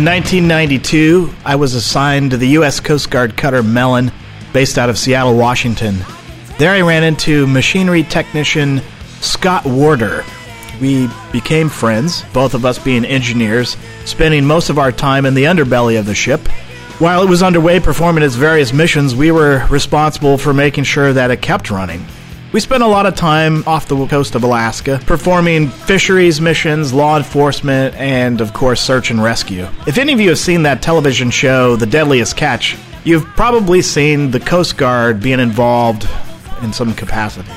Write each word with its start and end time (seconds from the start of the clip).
In 0.00 0.06
1992, 0.06 1.30
I 1.44 1.56
was 1.56 1.74
assigned 1.74 2.30
to 2.30 2.38
the 2.38 2.48
U.S. 2.56 2.80
Coast 2.80 3.10
Guard 3.10 3.36
cutter 3.36 3.62
Mellon, 3.62 4.10
based 4.50 4.78
out 4.78 4.88
of 4.88 4.96
Seattle, 4.96 5.36
Washington. 5.36 5.98
There 6.56 6.72
I 6.72 6.80
ran 6.80 7.04
into 7.04 7.46
machinery 7.46 8.02
technician 8.02 8.80
Scott 9.20 9.66
Warder. 9.66 10.24
We 10.80 11.10
became 11.32 11.68
friends, 11.68 12.24
both 12.32 12.54
of 12.54 12.64
us 12.64 12.78
being 12.78 13.04
engineers, 13.04 13.76
spending 14.06 14.46
most 14.46 14.70
of 14.70 14.78
our 14.78 14.90
time 14.90 15.26
in 15.26 15.34
the 15.34 15.44
underbelly 15.44 15.98
of 15.98 16.06
the 16.06 16.14
ship. 16.14 16.48
While 16.98 17.22
it 17.22 17.28
was 17.28 17.42
underway 17.42 17.78
performing 17.78 18.24
its 18.24 18.36
various 18.36 18.72
missions, 18.72 19.14
we 19.14 19.30
were 19.30 19.66
responsible 19.68 20.38
for 20.38 20.54
making 20.54 20.84
sure 20.84 21.12
that 21.12 21.30
it 21.30 21.42
kept 21.42 21.70
running. 21.70 22.06
We 22.52 22.58
spent 22.58 22.82
a 22.82 22.86
lot 22.88 23.06
of 23.06 23.14
time 23.14 23.62
off 23.64 23.86
the 23.86 24.06
coast 24.08 24.34
of 24.34 24.42
Alaska 24.42 25.00
performing 25.06 25.68
fisheries 25.68 26.40
missions, 26.40 26.92
law 26.92 27.16
enforcement, 27.16 27.94
and 27.94 28.40
of 28.40 28.52
course, 28.52 28.80
search 28.80 29.12
and 29.12 29.22
rescue. 29.22 29.68
If 29.86 29.98
any 29.98 30.12
of 30.12 30.18
you 30.18 30.30
have 30.30 30.38
seen 30.38 30.64
that 30.64 30.82
television 30.82 31.30
show, 31.30 31.76
The 31.76 31.86
Deadliest 31.86 32.36
Catch, 32.36 32.76
you've 33.04 33.24
probably 33.36 33.82
seen 33.82 34.32
the 34.32 34.40
Coast 34.40 34.76
Guard 34.76 35.20
being 35.20 35.38
involved 35.38 36.08
in 36.62 36.72
some 36.72 36.92
capacity. 36.92 37.52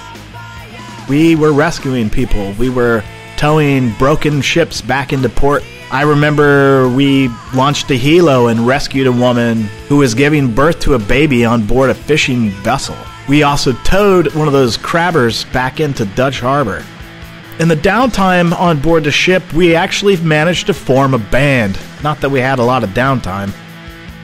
We 1.09 1.35
were 1.35 1.53
rescuing 1.53 2.11
people, 2.11 2.53
we 2.59 2.69
were 2.69 3.03
towing 3.35 3.93
broken 3.93 4.41
ships 4.41 4.79
back 4.79 5.11
into 5.11 5.27
port. 5.27 5.63
I 5.91 6.03
remember 6.03 6.87
we 6.89 7.29
launched 7.55 7.89
a 7.89 7.97
helo 7.97 8.51
and 8.51 8.67
rescued 8.67 9.07
a 9.07 9.11
woman 9.11 9.63
who 9.89 9.97
was 9.97 10.13
giving 10.13 10.53
birth 10.53 10.79
to 10.81 10.93
a 10.93 10.99
baby 10.99 11.45
on 11.45 11.65
board 11.65 11.89
a 11.89 11.95
fishing 11.95 12.51
vessel. 12.61 12.95
We 13.27 13.43
also 13.43 13.71
towed 13.83 14.33
one 14.35 14.47
of 14.47 14.53
those 14.53 14.77
crabbers 14.77 15.51
back 15.53 15.79
into 15.79 16.05
Dutch 16.05 16.41
Harbor. 16.41 16.83
In 17.59 17.67
the 17.67 17.75
downtime 17.75 18.51
on 18.59 18.79
board 18.79 19.05
the 19.05 19.11
ship, 19.11 19.53
we 19.53 19.75
actually 19.75 20.17
managed 20.17 20.67
to 20.67 20.73
form 20.73 21.13
a 21.13 21.19
band. 21.19 21.79
Not 22.03 22.19
that 22.21 22.31
we 22.31 22.41
had 22.41 22.59
a 22.59 22.63
lot 22.63 22.83
of 22.83 22.89
downtime, 22.89 23.53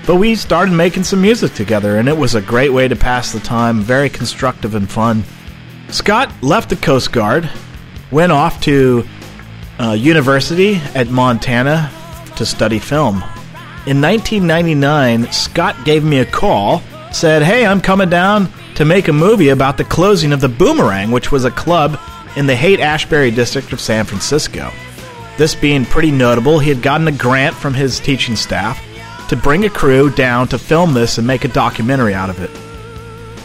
but 0.05 0.15
we 0.15 0.35
started 0.35 0.73
making 0.73 1.03
some 1.03 1.21
music 1.21 1.53
together, 1.53 1.97
and 1.97 2.09
it 2.09 2.17
was 2.17 2.35
a 2.35 2.41
great 2.41 2.73
way 2.73 2.87
to 2.87 2.95
pass 2.95 3.31
the 3.31 3.39
time, 3.39 3.81
very 3.81 4.09
constructive 4.09 4.75
and 4.75 4.89
fun. 4.89 5.23
Scott 5.89 6.33
left 6.41 6.69
the 6.69 6.75
Coast 6.75 7.11
Guard, 7.13 7.49
went 8.11 8.31
off 8.31 8.59
to 8.61 9.07
uh, 9.79 9.91
university 9.91 10.75
at 10.93 11.09
Montana 11.09 11.89
to 12.35 12.45
study 12.45 12.79
film. 12.79 13.17
In 13.85 14.01
1999, 14.01 15.31
Scott 15.31 15.85
gave 15.85 16.03
me 16.03 16.19
a 16.19 16.25
call, 16.25 16.81
said, 17.13 17.43
Hey, 17.43 17.65
I'm 17.65 17.79
coming 17.79 18.09
down 18.09 18.49
to 18.79 18.85
make 18.85 19.09
a 19.09 19.13
movie 19.13 19.49
about 19.49 19.75
the 19.75 19.83
closing 19.83 20.31
of 20.31 20.39
the 20.39 20.47
Boomerang, 20.47 21.11
which 21.11 21.33
was 21.33 21.43
a 21.43 21.51
club 21.51 21.99
in 22.37 22.47
the 22.47 22.55
Haight 22.55 22.79
Ashbury 22.79 23.29
district 23.29 23.73
of 23.73 23.81
San 23.81 24.05
Francisco. 24.05 24.71
This 25.37 25.53
being 25.53 25.83
pretty 25.83 26.11
notable, 26.11 26.59
he 26.59 26.69
had 26.69 26.81
gotten 26.81 27.05
a 27.05 27.11
grant 27.11 27.53
from 27.53 27.73
his 27.73 27.99
teaching 27.99 28.37
staff 28.37 28.81
to 29.27 29.35
bring 29.35 29.65
a 29.65 29.69
crew 29.69 30.09
down 30.09 30.47
to 30.47 30.57
film 30.57 30.93
this 30.93 31.17
and 31.17 31.27
make 31.27 31.43
a 31.43 31.49
documentary 31.49 32.13
out 32.13 32.29
of 32.29 32.41
it. 32.41 32.49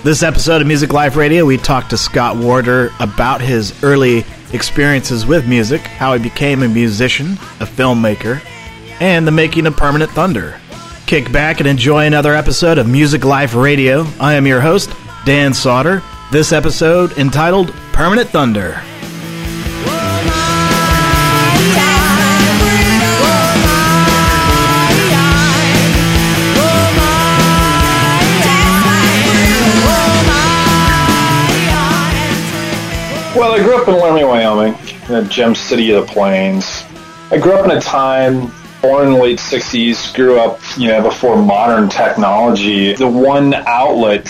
This 0.05 0.23
episode 0.23 0.61
of 0.61 0.69
Music 0.69 0.93
Life 0.93 1.17
Radio, 1.17 1.45
we 1.45 1.57
talked 1.57 1.91
to 1.91 1.99
Scott 1.99 2.37
Warder 2.37 2.93
about 3.01 3.41
his 3.41 3.83
early 3.83 4.25
experiences 4.53 5.27
with 5.27 5.49
music, 5.49 5.81
how 5.81 6.15
he 6.15 6.23
became 6.23 6.63
a 6.63 6.69
musician, 6.69 7.33
a 7.59 7.67
filmmaker, 7.67 8.41
and 9.01 9.27
the 9.27 9.33
making 9.33 9.67
of 9.67 9.77
Permanent 9.77 10.13
Thunder. 10.13 10.61
Kick 11.07 11.33
back 11.33 11.59
and 11.59 11.69
enjoy 11.69 12.07
another 12.07 12.35
episode 12.35 12.79
of 12.79 12.89
Music 12.89 13.25
Life 13.25 13.57
Radio. 13.57 14.07
I 14.21 14.35
am 14.35 14.47
your 14.47 14.61
host, 14.61 14.91
Dan 15.25 15.55
Sauter. 15.55 16.03
This 16.31 16.53
episode 16.53 17.17
entitled 17.17 17.73
Permanent 17.93 18.29
Thunder. 18.29 18.83
Well, 33.35 33.53
I 33.53 33.63
grew 33.63 33.81
up 33.81 33.89
in 33.89 33.95
Laramie, 33.95 34.25
Wyoming, 34.25 34.75
in 35.09 35.25
the 35.25 35.27
gem 35.31 35.55
city 35.55 35.91
of 35.93 36.07
the 36.07 36.13
plains. 36.13 36.85
I 37.31 37.39
grew 37.39 37.55
up 37.55 37.65
in 37.65 37.71
a 37.71 37.81
time 37.81 38.53
born 38.83 39.07
in 39.07 39.15
the 39.15 39.19
late 39.19 39.39
60s, 39.39 40.15
grew 40.15 40.39
up, 40.39 40.61
you 40.77 40.89
know, 40.89 41.03
before 41.03 41.41
modern 41.43 41.89
technology. 41.89 42.93
The 42.93 43.09
one 43.09 43.55
outlet 43.55 44.27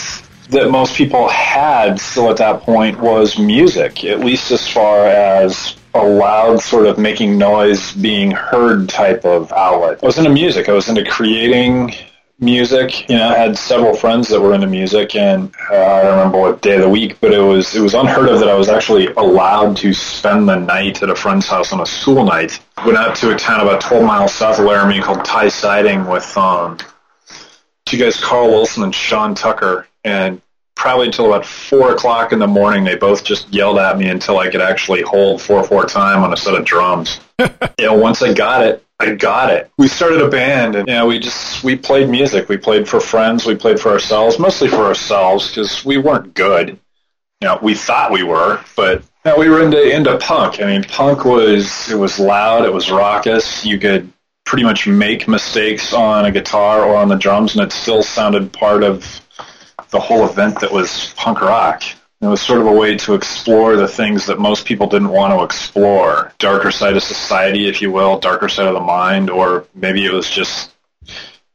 that 0.50 0.70
most 0.70 0.94
people 0.94 1.28
had 1.28 2.00
still 2.00 2.30
at 2.30 2.36
that 2.38 2.60
point 2.62 3.00
was 3.00 3.38
music, 3.38 4.04
at 4.04 4.20
least 4.20 4.50
as 4.50 4.68
far 4.68 5.06
as 5.06 5.76
a 5.94 6.04
loud 6.04 6.60
sort 6.60 6.86
of 6.86 6.98
making 6.98 7.38
noise 7.38 7.92
being 7.92 8.30
heard 8.30 8.88
type 8.88 9.24
of 9.24 9.52
outlet. 9.52 10.00
I 10.02 10.06
was 10.06 10.18
into 10.18 10.30
music. 10.30 10.68
I 10.68 10.72
was 10.72 10.88
into 10.88 11.04
creating 11.04 11.94
music. 12.40 13.08
You 13.08 13.16
know, 13.16 13.28
I 13.28 13.38
had 13.38 13.56
several 13.56 13.94
friends 13.94 14.28
that 14.28 14.40
were 14.40 14.54
into 14.54 14.66
music, 14.66 15.14
and 15.14 15.54
uh, 15.70 15.74
I 15.74 16.10
remember 16.10 16.40
what 16.40 16.62
day 16.62 16.74
of 16.74 16.82
the 16.82 16.88
week, 16.88 17.18
but 17.20 17.32
it 17.32 17.40
was 17.40 17.74
it 17.74 17.80
was 17.80 17.94
unheard 17.94 18.28
of 18.28 18.40
that 18.40 18.48
I 18.48 18.54
was 18.54 18.68
actually 18.68 19.06
allowed 19.08 19.76
to 19.78 19.92
spend 19.92 20.48
the 20.48 20.56
night 20.56 21.02
at 21.02 21.10
a 21.10 21.14
friend's 21.14 21.46
house 21.46 21.72
on 21.72 21.80
a 21.80 21.86
school 21.86 22.24
night. 22.24 22.60
Went 22.84 22.98
out 22.98 23.14
to 23.16 23.34
a 23.34 23.38
town 23.38 23.60
about 23.60 23.80
12 23.80 24.04
miles 24.04 24.34
south 24.34 24.58
of 24.58 24.66
Laramie 24.66 25.00
called 25.00 25.24
Tie 25.24 25.48
Siding 25.48 26.06
with 26.06 26.36
um, 26.36 26.78
two 27.86 27.98
guys, 27.98 28.20
Carl 28.20 28.48
Wilson 28.48 28.82
and 28.82 28.94
Sean 28.94 29.34
Tucker, 29.34 29.86
and 30.04 30.40
probably 30.76 31.06
until 31.06 31.26
about 31.26 31.46
four 31.46 31.92
o'clock 31.92 32.32
in 32.32 32.38
the 32.38 32.46
morning, 32.46 32.84
they 32.84 32.96
both 32.96 33.24
just 33.24 33.52
yelled 33.52 33.78
at 33.78 33.96
me 33.98 34.08
until 34.08 34.38
I 34.38 34.50
could 34.50 34.60
actually 34.60 35.02
hold 35.02 35.40
four 35.40 35.64
four 35.64 35.86
time 35.86 36.22
on 36.22 36.32
a 36.32 36.36
set 36.36 36.54
of 36.54 36.64
drums. 36.64 37.20
you 37.38 37.86
know, 37.86 37.94
once 37.94 38.22
I 38.22 38.32
got 38.32 38.62
it, 38.62 38.84
I 39.00 39.14
got 39.14 39.50
it. 39.50 39.70
We 39.76 39.88
started 39.88 40.20
a 40.20 40.28
band, 40.28 40.76
and 40.76 40.86
you 40.86 40.94
know, 40.94 41.06
we 41.06 41.18
just 41.18 41.64
we 41.64 41.76
played 41.76 42.08
music. 42.08 42.48
We 42.48 42.56
played 42.56 42.88
for 42.88 43.00
friends. 43.00 43.46
We 43.46 43.54
played 43.54 43.80
for 43.80 43.90
ourselves, 43.90 44.38
mostly 44.38 44.68
for 44.68 44.84
ourselves, 44.84 45.48
because 45.48 45.84
we 45.84 45.96
weren't 45.96 46.34
good. 46.34 46.78
You 47.40 47.48
know, 47.48 47.58
we 47.60 47.74
thought 47.74 48.12
we 48.12 48.22
were, 48.22 48.62
but 48.76 49.02
you 49.24 49.30
know, 49.32 49.38
we 49.38 49.48
were 49.48 49.62
into 49.62 49.82
into 49.82 50.16
punk. 50.18 50.60
I 50.60 50.66
mean, 50.66 50.84
punk 50.84 51.24
was 51.24 51.90
it 51.90 51.96
was 51.96 52.18
loud, 52.18 52.64
it 52.64 52.72
was 52.72 52.90
raucous. 52.90 53.64
You 53.64 53.78
could 53.78 54.12
pretty 54.46 54.64
much 54.64 54.86
make 54.86 55.26
mistakes 55.26 55.92
on 55.92 56.26
a 56.26 56.30
guitar 56.30 56.84
or 56.84 56.96
on 56.96 57.08
the 57.08 57.16
drums, 57.16 57.56
and 57.56 57.64
it 57.64 57.72
still 57.72 58.02
sounded 58.02 58.52
part 58.52 58.84
of 58.84 59.20
the 59.94 60.00
whole 60.00 60.26
event 60.26 60.58
that 60.60 60.72
was 60.72 61.14
punk 61.16 61.40
rock. 61.40 61.84
It 62.20 62.26
was 62.26 62.42
sort 62.42 62.60
of 62.60 62.66
a 62.66 62.72
way 62.72 62.96
to 62.96 63.14
explore 63.14 63.76
the 63.76 63.86
things 63.86 64.26
that 64.26 64.40
most 64.40 64.66
people 64.66 64.88
didn't 64.88 65.10
want 65.10 65.32
to 65.32 65.44
explore. 65.44 66.32
Darker 66.38 66.72
side 66.72 66.96
of 66.96 67.02
society, 67.04 67.68
if 67.68 67.80
you 67.80 67.92
will, 67.92 68.18
darker 68.18 68.48
side 68.48 68.66
of 68.66 68.74
the 68.74 68.80
mind, 68.80 69.30
or 69.30 69.66
maybe 69.72 70.04
it 70.04 70.12
was 70.12 70.28
just 70.28 70.74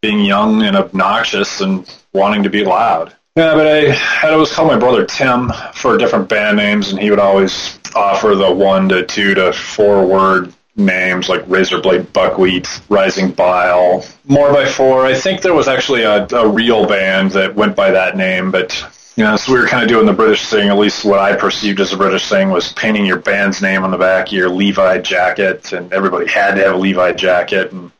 being 0.01 0.22
young 0.23 0.63
and 0.63 0.77
obnoxious 0.77 1.59
and 1.59 1.94
wanting 2.13 2.44
to 2.44 2.50
be 2.50 2.63
loud. 2.63 3.13
Yeah, 3.35 3.55
but 3.55 3.67
I 3.67 3.91
had 3.91 4.31
always 4.31 4.53
called 4.53 4.69
my 4.69 4.79
brother 4.79 5.06
Tim 5.06 5.51
for 5.73 5.97
different 5.97 6.29
band 6.29 6.56
names, 6.56 6.91
and 6.91 7.00
he 7.00 7.09
would 7.09 7.19
always 7.19 7.77
offer 7.94 8.35
the 8.35 8.50
one 8.50 8.88
to 8.89 9.06
two 9.06 9.33
to 9.33 9.51
four 9.51 10.06
word 10.06 10.53
names 10.79 11.29
like 11.29 11.45
Razorblade 11.45 12.12
Buckwheat, 12.13 12.81
Rising 12.90 13.31
Bile, 13.31 14.06
More 14.25 14.51
by 14.51 14.66
Four. 14.66 15.06
I 15.06 15.13
think 15.13 15.41
there 15.41 15.53
was 15.53 15.67
actually 15.67 16.03
a, 16.03 16.25
a 16.28 16.47
real 16.47 16.88
band 16.88 17.31
that 17.31 17.56
went 17.56 17.75
by 17.75 17.92
that 17.92 18.18
name, 18.18 18.50
but 18.51 18.83
you 19.19 19.25
know, 19.25 19.36
so 19.36 19.51
we 19.51 19.59
were 19.59 19.68
kind 19.68 19.83
of 19.83 19.89
doing 19.89 20.06
the 20.06 20.13
British 20.13 20.48
thing, 20.48 20.69
at 20.69 20.77
least 20.77 21.03
what 21.03 21.19
I 21.19 21.36
perceived 21.36 21.81
as 21.81 21.92
a 21.92 21.98
British 21.98 22.30
thing 22.30 22.51
was 22.51 22.71
painting 22.71 23.06
your 23.06 23.19
band's 23.19 23.62
name 23.62 23.83
on 23.83 23.92
the 23.92 23.98
back 23.98 24.27
of 24.27 24.33
your 24.33 24.48
Levi 24.48 25.00
jacket, 25.00 25.74
and 25.74 25.92
everybody 25.92 26.25
had 26.25 26.56
to 26.56 26.62
have 26.63 26.75
a 26.75 26.77
Levi 26.77 27.12
jacket. 27.12 27.74
And 27.74 27.92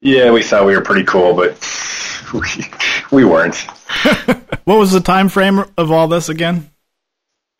yeah, 0.00 0.32
we 0.32 0.42
thought 0.42 0.66
we 0.66 0.74
were 0.74 0.82
pretty 0.82 1.04
cool, 1.04 1.34
but 1.34 1.56
we, 2.34 3.16
we 3.16 3.24
weren't. 3.24 3.54
what 4.64 4.78
was 4.78 4.90
the 4.90 5.00
time 5.00 5.28
frame 5.28 5.64
of 5.78 5.92
all 5.92 6.08
this 6.08 6.28
again? 6.28 6.68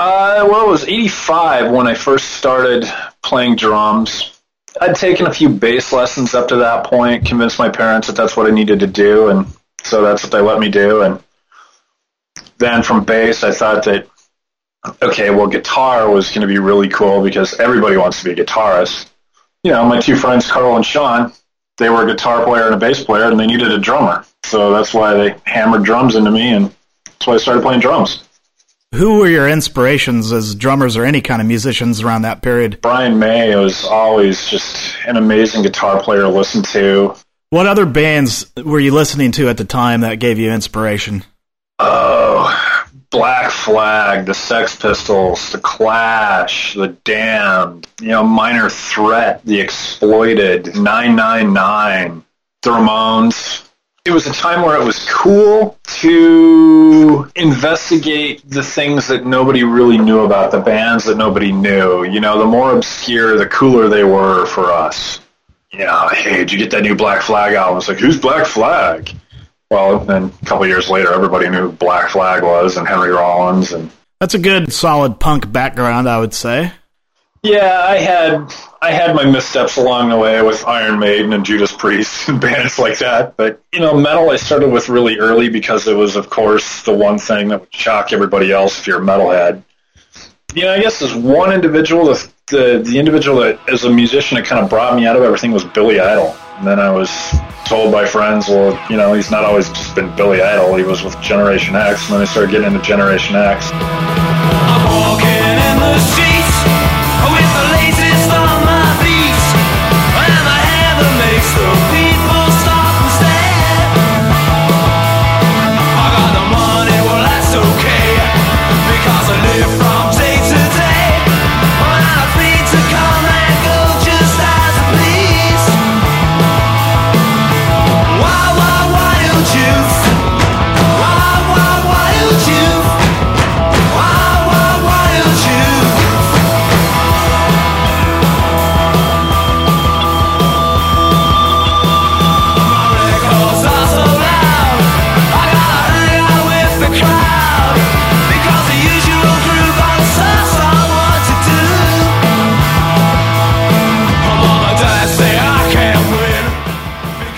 Uh, 0.01 0.45
well, 0.51 0.67
it 0.67 0.71
was 0.71 0.83
85 0.83 1.71
when 1.71 1.87
I 1.87 1.95
first 1.95 2.31
started 2.31 2.85
playing 3.33 3.57
drums. 3.57 4.39
I'd 4.79 4.95
taken 4.95 5.27
a 5.27 5.33
few 5.33 5.49
bass 5.49 5.91
lessons 5.91 6.35
up 6.35 6.49
to 6.49 6.57
that 6.57 6.85
point, 6.85 7.25
convinced 7.25 7.59
my 7.59 7.71
parents 7.71 8.07
that 8.07 8.15
that's 8.15 8.37
what 8.37 8.47
I 8.47 8.51
needed 8.51 8.81
to 8.81 8.87
do, 8.87 9.29
and 9.29 9.47
so 9.83 10.03
that's 10.03 10.23
what 10.23 10.33
they 10.33 10.43
let 10.43 10.61
me 10.61 10.69
do. 10.69 11.01
And 11.01 11.19
then 12.59 12.83
from 12.83 13.05
bass, 13.05 13.43
I 13.43 13.51
thought 13.51 13.87
that, 13.87 14.07
okay, 15.01 15.31
well, 15.31 15.47
guitar 15.47 16.11
was 16.11 16.29
going 16.29 16.43
to 16.43 16.47
be 16.47 16.59
really 16.59 16.91
cool 16.91 17.23
because 17.23 17.59
everybody 17.59 17.97
wants 17.97 18.23
to 18.23 18.25
be 18.27 18.39
a 18.39 18.45
guitarist. 18.45 19.09
You 19.65 19.73
know, 19.73 19.87
my 19.87 19.99
two 19.99 20.17
friends, 20.17 20.51
Carl 20.51 20.77
and 20.77 20.85
Sean, 20.85 21.33
they 21.79 21.89
were 21.89 22.05
a 22.07 22.07
guitar 22.07 22.45
player 22.45 22.67
and 22.67 22.75
a 22.75 22.79
bass 22.79 23.03
player, 23.03 23.31
and 23.31 23.41
they 23.41 23.47
needed 23.47 23.73
a 23.73 23.79
drummer. 23.79 24.27
So 24.45 24.73
that's 24.75 24.93
why 24.93 25.15
they 25.15 25.37
hammered 25.47 25.85
drums 25.85 26.17
into 26.17 26.31
me, 26.31 26.53
and 26.53 26.67
that's 27.07 27.27
why 27.27 27.35
I 27.35 27.39
started 27.39 27.63
playing 27.63 27.81
drums. 27.81 28.29
Who 28.95 29.19
were 29.19 29.29
your 29.29 29.49
inspirations 29.49 30.33
as 30.33 30.55
drummers 30.55 30.99
or 30.99 31.05
any 31.05 31.23
kind 31.23 31.41
of 31.41 31.49
musicians 31.49 32.03
around 32.03 32.23
that 32.23 32.43
period? 32.43 32.81
Brian 32.83 33.19
May 33.19 33.57
was 33.57 33.87
always 33.87 34.47
just 34.51 34.95
an 35.07 35.17
amazing 35.17 35.63
guitar 35.63 36.03
player 36.03 36.21
to 36.21 36.29
listen 36.29 36.63
to. 36.65 37.15
What 37.49 37.67
other 37.67 37.87
bands 37.87 38.53
were 38.57 38.81
you 38.81 38.93
listening 38.93 39.33
to 39.33 39.49
at 39.49 39.57
the 39.57 39.65
time 39.65 40.03
that 40.03 40.17
gave 40.17 40.39
you 40.39 40.51
inspiration? 40.51 41.25
Oh, 41.79 42.55
Black 43.09 43.51
Flag, 43.51 44.27
the 44.27 44.35
Sex 44.35 44.77
Pistols, 44.77 45.53
the 45.53 45.59
Clash, 45.59 46.75
the 46.75 46.89
Damned, 46.89 47.87
you 48.01 48.09
know, 48.09 48.23
Minor 48.23 48.69
Threat, 48.69 49.43
the 49.45 49.59
Exploited, 49.59 50.77
999, 50.77 52.25
the 52.63 52.71
Ramones. 52.71 53.62
It 54.05 54.11
was 54.11 54.27
a 54.27 54.33
time 54.33 54.63
where 54.63 54.81
it 54.81 54.85
was 54.85 55.09
cool 55.09 55.79
to 55.85 57.31
investigate 57.37 58.43
the 58.51 58.65
things 58.65 59.07
that 59.07 59.25
nobody 59.25 59.63
really 59.63 59.97
knew 59.97 60.25
about, 60.25 60.51
the 60.51 60.59
bands 60.59 61.05
that 61.05 61.17
nobody 61.17 61.53
knew. 61.53 62.03
You 62.03 62.19
know, 62.19 62.37
the 62.41 62.45
more 62.45 62.77
obscure, 62.77 63.39
the 63.39 63.47
cooler 63.47 63.89
they 63.89 64.03
were 64.03 64.45
for 64.47 64.73
us. 64.73 65.21
You 65.71 65.87
know, 65.87 66.09
hey, 66.13 66.39
did 66.39 66.51
you 66.51 66.59
get 66.59 66.73
that 66.73 66.83
new 66.83 66.97
Black 66.97 67.23
Flag 67.23 67.55
album? 67.55 67.79
It's 67.79 67.87
like, 67.87 68.01
who's 68.01 68.19
Black 68.19 68.45
Flag? 68.45 69.09
Well, 69.71 70.01
then 70.01 70.33
a 70.43 70.47
couple 70.47 70.67
years 70.67 70.91
later, 70.91 71.13
everybody 71.13 71.49
knew 71.49 71.69
who 71.69 71.73
Black 71.73 72.11
Flag 72.11 72.43
was 72.43 72.77
and 72.77 72.89
Henry 72.89 73.11
Rollins, 73.11 73.73
and 73.73 73.89
That's 74.19 74.35
a 74.35 74.41
good, 74.41 74.73
solid 74.73 75.21
punk 75.21 75.53
background, 75.53 76.09
I 76.09 76.19
would 76.19 76.35
say. 76.35 76.73
Yeah, 77.43 77.85
I 77.89 77.99
had 77.99 78.55
I 78.81 78.93
had 78.93 79.17
my 79.17 79.25
missteps 79.25 79.77
along 79.77 80.11
the 80.11 80.17
way 80.17 80.41
with 80.43 80.65
Iron 80.65 81.01
Maiden 81.01 81.33
and 81.33 81.45
Judas 81.45 81.73
Priest 81.73 82.29
and 82.29 82.41
bands 82.41 82.79
like 82.79 82.99
that. 82.99 83.37
But 83.37 83.61
you 83.73 83.81
know, 83.81 83.99
metal 83.99 84.31
I 84.31 84.37
started 84.37 84.71
with 84.71 84.89
really 84.89 85.19
early 85.19 85.49
because 85.49 85.89
it 85.89 85.95
was, 85.95 86.15
of 86.15 86.31
course, 86.31 86.83
the 86.85 86.95
one 86.95 87.19
thing 87.19 87.49
that 87.49 87.61
would 87.61 87.75
shock 87.75 88.13
everybody 88.13 88.53
else 88.53 88.79
if 88.79 88.87
you're 88.87 89.03
a 89.03 89.05
metalhead. 89.05 89.63
You 90.55 90.63
know, 90.63 90.73
I 90.75 90.81
guess 90.81 91.03
as 91.03 91.15
one 91.15 91.53
individual, 91.53 92.05
the 92.05 92.33
the, 92.47 92.83
the 92.85 92.99
individual 92.99 93.41
that 93.41 93.59
as 93.69 93.85
a 93.85 93.91
musician 93.91 94.37
that 94.37 94.47
kind 94.47 94.63
of 94.63 94.71
brought 94.71 94.95
me 94.95 95.07
out 95.07 95.17
of 95.17 95.23
everything 95.23 95.51
was 95.51 95.65
Billy 95.65 95.99
Idol. 95.99 96.37
And 96.59 96.67
then 96.67 96.79
I 96.79 96.91
was 96.91 97.11
told 97.65 97.91
by 97.91 98.05
friends, 98.05 98.49
well, 98.49 98.79
you 98.91 98.97
know, 98.97 99.15
he's 99.15 99.31
not 99.31 99.45
always 99.45 99.69
just 99.71 99.97
been 99.97 100.15
Billy 100.15 100.43
Idol. 100.43 100.77
He 100.77 100.85
was 100.85 101.03
with 101.03 101.19
Generation 101.21 101.75
X, 101.75 102.05
and 102.05 102.15
then 102.15 102.23
I 102.23 102.25
started 102.27 102.51
getting 102.51 102.73
into 102.73 102.83
Generation 102.83 103.35
X. 103.35 103.71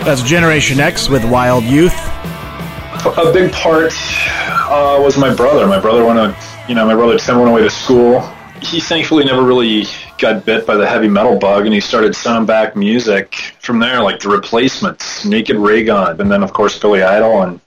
That's 0.05 0.23
Generation 0.23 0.81
X 0.81 1.09
with 1.09 1.25
Wild 1.25 1.65
Youth. 1.65 1.95
a 1.97 3.33
big 3.33 3.51
part 3.53 3.91
uh, 3.91 4.99
was 5.01 5.17
my 5.17 5.35
brother. 5.35 5.67
My 5.67 5.81
brother 5.81 6.05
went 6.05 6.19
to, 6.19 6.37
you 6.69 6.75
know, 6.75 6.85
my 6.85 6.95
brother 6.95 7.19
Tim 7.19 7.39
went 7.39 7.49
away 7.49 7.63
to 7.63 7.71
school. 7.71 8.21
He 8.61 8.81
thankfully 8.81 9.25
never 9.25 9.43
really 9.43 9.87
got 10.19 10.45
bit 10.45 10.67
by 10.67 10.77
the 10.77 10.87
heavy 10.87 11.09
metal 11.09 11.39
bug, 11.39 11.65
and 11.65 11.73
he 11.73 11.81
started 11.81 12.15
sending 12.15 12.45
back 12.45 12.77
music 12.77 13.55
from 13.61 13.79
there, 13.79 14.03
like 14.03 14.21
the 14.21 14.29
Replacements, 14.29 15.25
Naked 15.25 15.57
Raygun, 15.57 16.21
and 16.21 16.31
then 16.31 16.43
of 16.43 16.53
course 16.53 16.79
Billy 16.79 17.03
Idol, 17.03 17.41
and 17.41 17.61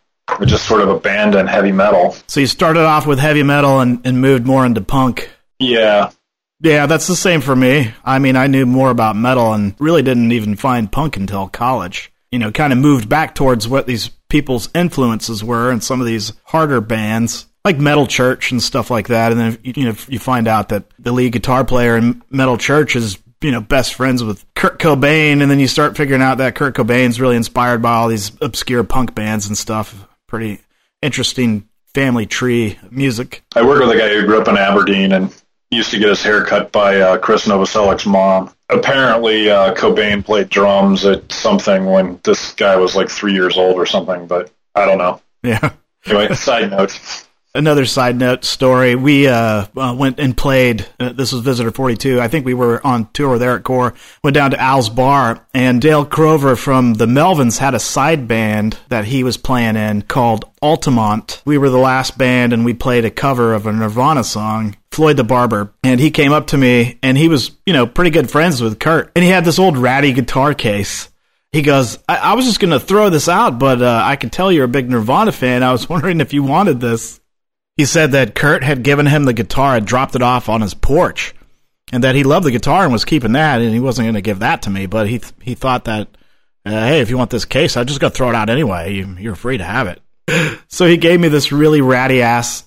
just 0.46 0.68
sort 0.68 0.82
of 0.82 0.90
abandoned 0.90 1.50
heavy 1.50 1.72
metal. 1.72 2.16
So 2.28 2.40
you 2.40 2.46
started 2.46 2.84
off 2.84 3.08
with 3.08 3.18
heavy 3.18 3.42
metal 3.42 3.80
and, 3.80 4.00
and 4.06 4.22
moved 4.22 4.46
more 4.46 4.64
into 4.64 4.82
punk. 4.82 5.32
Yeah, 5.58 6.12
Yeah, 6.60 6.86
that's 6.86 7.08
the 7.08 7.16
same 7.16 7.42
for 7.42 7.56
me. 7.56 7.94
I 8.06 8.20
mean, 8.20 8.36
I 8.36 8.46
knew 8.46 8.68
more 8.68 8.92
about 8.92 9.16
metal 9.16 9.54
and 9.54 9.74
really 9.80 10.04
didn't 10.04 10.32
even 10.32 10.56
find 10.56 10.92
punk 10.92 11.18
until 11.18 11.48
college. 11.48 12.12
You 12.32 12.40
know, 12.40 12.52
kind 12.52 12.74
of 12.74 12.80
moved 12.80 13.08
back 13.08 13.36
towards 13.36 13.68
what 13.68 13.88
these 13.88 14.10
people's 14.30 14.70
influences 14.76 15.44
were 15.44 15.72
and 15.72 15.84
some 15.84 16.02
of 16.02 16.08
these 16.08 16.34
harder 16.44 16.82
bands 16.82 17.48
like 17.64 17.80
Metal 17.80 18.08
Church 18.08 18.52
and 18.52 18.64
stuff 18.64 18.90
like 18.90 19.10
that. 19.10 19.32
And 19.32 19.40
then, 19.40 19.58
you 19.64 19.86
know, 19.86 19.96
you 20.08 20.20
find 20.20 20.48
out 20.48 20.70
that 20.70 20.86
the 21.00 21.12
lead 21.12 21.34
guitar 21.34 21.66
player 21.66 21.98
in 21.98 22.24
Metal 22.30 22.58
Church 22.58 22.96
is, 22.96 23.18
you 23.42 23.52
know, 23.52 23.62
best 23.62 23.94
friends 23.94 24.24
with 24.24 24.46
Kurt 24.56 24.80
Cobain. 24.80 25.42
And 25.42 25.52
then 25.52 25.60
you 25.60 25.68
start 25.68 25.98
figuring 25.98 26.22
out 26.22 26.38
that 26.38 26.56
Kurt 26.56 26.76
Cobain's 26.76 27.20
really 27.20 27.36
inspired 27.36 27.82
by 27.82 27.94
all 27.96 28.08
these 28.08 28.32
obscure 28.42 28.86
punk 28.86 29.14
bands 29.16 29.48
and 29.48 29.58
stuff. 29.58 30.08
Pretty 30.28 30.62
interesting 31.02 31.68
family 31.94 32.26
tree 32.26 32.80
music. 32.90 33.44
I 33.56 33.66
work 33.66 33.82
with 33.82 33.90
a 33.90 33.98
guy 33.98 34.10
who 34.10 34.26
grew 34.26 34.40
up 34.40 34.48
in 34.48 34.58
Aberdeen 34.58 35.12
and 35.12 35.36
used 35.70 35.92
to 35.92 36.00
get 36.00 36.10
his 36.10 36.24
hair 36.24 36.46
cut 36.46 36.72
by 36.72 37.02
uh, 37.02 37.18
Chris 37.18 37.48
Novoselic's 37.48 38.06
mom. 38.06 38.54
Apparently, 38.70 39.50
uh, 39.50 39.74
Cobain 39.74 40.24
played 40.26 40.50
drums 40.50 41.06
at 41.06 41.32
something 41.32 41.86
when 41.86 42.20
this 42.24 42.54
guy 42.54 42.76
was 42.76 42.96
like 42.96 43.10
three 43.10 43.34
years 43.34 43.58
old 43.58 43.76
or 43.78 43.86
something, 43.86 44.28
but 44.28 44.52
I 44.76 44.86
don't 44.86 44.98
know. 44.98 45.22
Yeah. 45.44 45.72
Anyway, 46.06 46.34
side 46.36 46.72
note. 46.72 47.00
another 47.56 47.86
side 47.86 48.18
note 48.18 48.44
story. 48.46 48.96
We 48.96 49.28
uh, 49.28 49.66
uh, 49.76 49.96
went 49.98 50.20
and 50.20 50.36
played. 50.36 50.86
Uh, 51.00 51.14
this 51.14 51.32
was 51.32 51.42
Visitor 51.42 51.72
42. 51.72 52.22
I 52.22 52.28
think 52.28 52.46
we 52.46 52.54
were 52.54 52.86
on 52.86 53.10
tour 53.14 53.38
there 53.38 53.56
at 53.56 53.64
Core. 53.64 53.94
Went 54.24 54.36
down 54.36 54.52
to 54.52 54.60
Al's 54.62 54.90
Bar, 54.90 55.46
and 55.54 55.82
Dale 55.82 56.06
Crover 56.06 56.56
from 56.56 56.96
the 56.96 57.06
Melvins 57.06 57.58
had 57.58 57.74
a 57.74 57.80
side 57.80 58.28
band 58.28 58.78
that 58.90 59.06
he 59.06 59.24
was 59.24 59.38
playing 59.38 59.76
in 59.76 60.04
called 60.04 60.46
Altamont. 60.62 61.42
We 61.46 61.58
were 61.58 61.70
the 61.70 61.78
last 61.78 62.18
band, 62.18 62.54
and 62.54 62.64
we 62.64 62.74
played 62.74 63.06
a 63.06 63.12
cover 63.12 63.54
of 63.54 63.66
a 63.66 63.72
Nirvana 63.72 64.24
song. 64.24 64.76
Floyd 64.98 65.16
the 65.16 65.24
Barber, 65.24 65.72
and 65.84 66.00
he 66.00 66.10
came 66.10 66.34
up 66.34 66.48
to 66.48 66.58
me, 66.58 66.98
and 67.04 67.16
he 67.16 67.28
was, 67.28 67.52
you 67.68 67.74
know, 67.74 67.86
pretty 67.86 68.10
good 68.10 68.32
friends 68.32 68.64
with 68.64 68.80
Kurt, 68.80 69.12
and 69.16 69.24
he 69.24 69.30
had 69.30 69.46
this 69.46 69.60
old 69.60 69.78
ratty 69.78 70.12
guitar 70.12 70.56
case. 70.56 71.10
He 71.52 71.62
goes, 71.62 72.00
I, 72.10 72.18
I 72.18 72.34
was 72.34 72.46
just 72.46 72.60
going 72.60 72.72
to 72.72 72.80
throw 72.80 73.12
this 73.12 73.30
out, 73.30 73.60
but 73.60 73.80
uh, 73.80 74.02
I 74.04 74.16
could 74.16 74.32
tell 74.32 74.52
you're 74.52 74.66
a 74.66 74.68
big 74.68 74.90
Nirvana 74.90 75.32
fan. 75.32 75.62
I 75.62 75.72
was 75.72 75.88
wondering 75.90 76.20
if 76.20 76.34
you 76.34 76.42
wanted 76.42 76.80
this. 76.80 77.20
He 77.76 77.86
said 77.86 78.14
that 78.14 78.34
Kurt 78.34 78.64
had 78.64 78.82
given 78.82 79.06
him 79.06 79.26
the 79.26 79.34
guitar 79.34 79.76
and 79.76 79.86
dropped 79.86 80.16
it 80.16 80.24
off 80.24 80.50
on 80.50 80.62
his 80.62 80.74
porch, 80.74 81.36
and 81.92 82.04
that 82.04 82.16
he 82.16 82.24
loved 82.24 82.48
the 82.48 82.52
guitar 82.52 82.84
and 82.84 82.92
was 82.92 83.06
keeping 83.06 83.34
that, 83.34 83.62
and 83.62 83.72
he 83.72 83.80
wasn't 83.80 84.06
going 84.06 84.16
to 84.16 84.22
give 84.22 84.40
that 84.40 84.64
to 84.64 84.72
me. 84.72 84.88
But 84.88 85.08
he 85.08 85.22
he 85.44 85.54
thought 85.54 85.86
that, 85.86 86.08
uh, 86.66 86.72
hey, 86.72 87.02
if 87.02 87.12
you 87.12 87.20
want 87.20 87.30
this 87.30 87.46
case, 87.46 87.78
I'm 87.78 87.86
just 87.86 88.00
going 88.00 88.10
to 88.10 88.18
throw 88.18 88.30
it 88.30 88.36
out 88.36 88.50
anyway. 88.50 88.96
You, 88.96 89.16
you're 89.20 89.36
free 89.36 89.60
to 89.60 89.64
have 89.64 89.86
it. 89.86 90.02
so 90.70 90.88
he 90.88 90.98
gave 90.98 91.20
me 91.20 91.28
this 91.28 91.52
really 91.52 91.82
ratty 91.82 92.24
ass, 92.24 92.64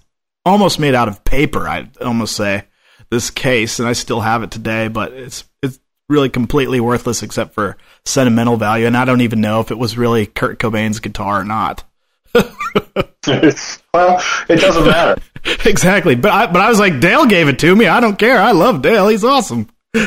almost 0.51 0.79
made 0.79 0.95
out 0.95 1.09
of 1.09 1.25
paper. 1.25 1.69
I'd 1.69 1.97
almost 1.99 2.37
say 2.37 2.65
this 3.11 3.31
case, 3.31 3.79
and 3.79 3.89
I 3.89 3.93
still 3.93 4.21
have 4.21 4.43
it 4.43 4.51
today. 4.51 4.89
But 4.89 5.13
it's 5.13 5.45
it's 5.63 5.79
really 6.09 6.29
completely 6.29 6.81
worthless 6.81 7.23
except 7.23 7.55
for 7.55 7.77
sentimental 8.05 8.57
value, 8.57 8.87
and 8.87 8.97
I 8.97 9.05
don't 9.05 9.21
even 9.23 9.41
know 9.41 9.61
if 9.61 9.71
it 9.71 9.79
was 9.79 9.97
really 9.97 10.27
Kurt 10.27 10.59
Cobain's 10.59 11.01
guitar 11.01 11.41
or 11.41 11.45
not. 11.45 11.85
well, 12.35 14.23
it 14.49 14.61
doesn't 14.61 14.87
matter. 14.87 15.21
exactly. 15.69 16.15
But 16.15 16.33
I, 16.33 16.47
but 16.47 16.61
I 16.61 16.69
was 16.69 16.79
like, 16.79 17.01
Dale 17.01 17.27
gave 17.27 17.49
it 17.49 17.59
to 17.61 17.75
me. 17.75 17.87
I 17.87 18.01
don't 18.01 18.19
care. 18.19 18.41
I 18.41 18.53
love 18.53 18.83
Dale. 18.83 19.09
He's 19.09 19.25
awesome. 19.25 19.69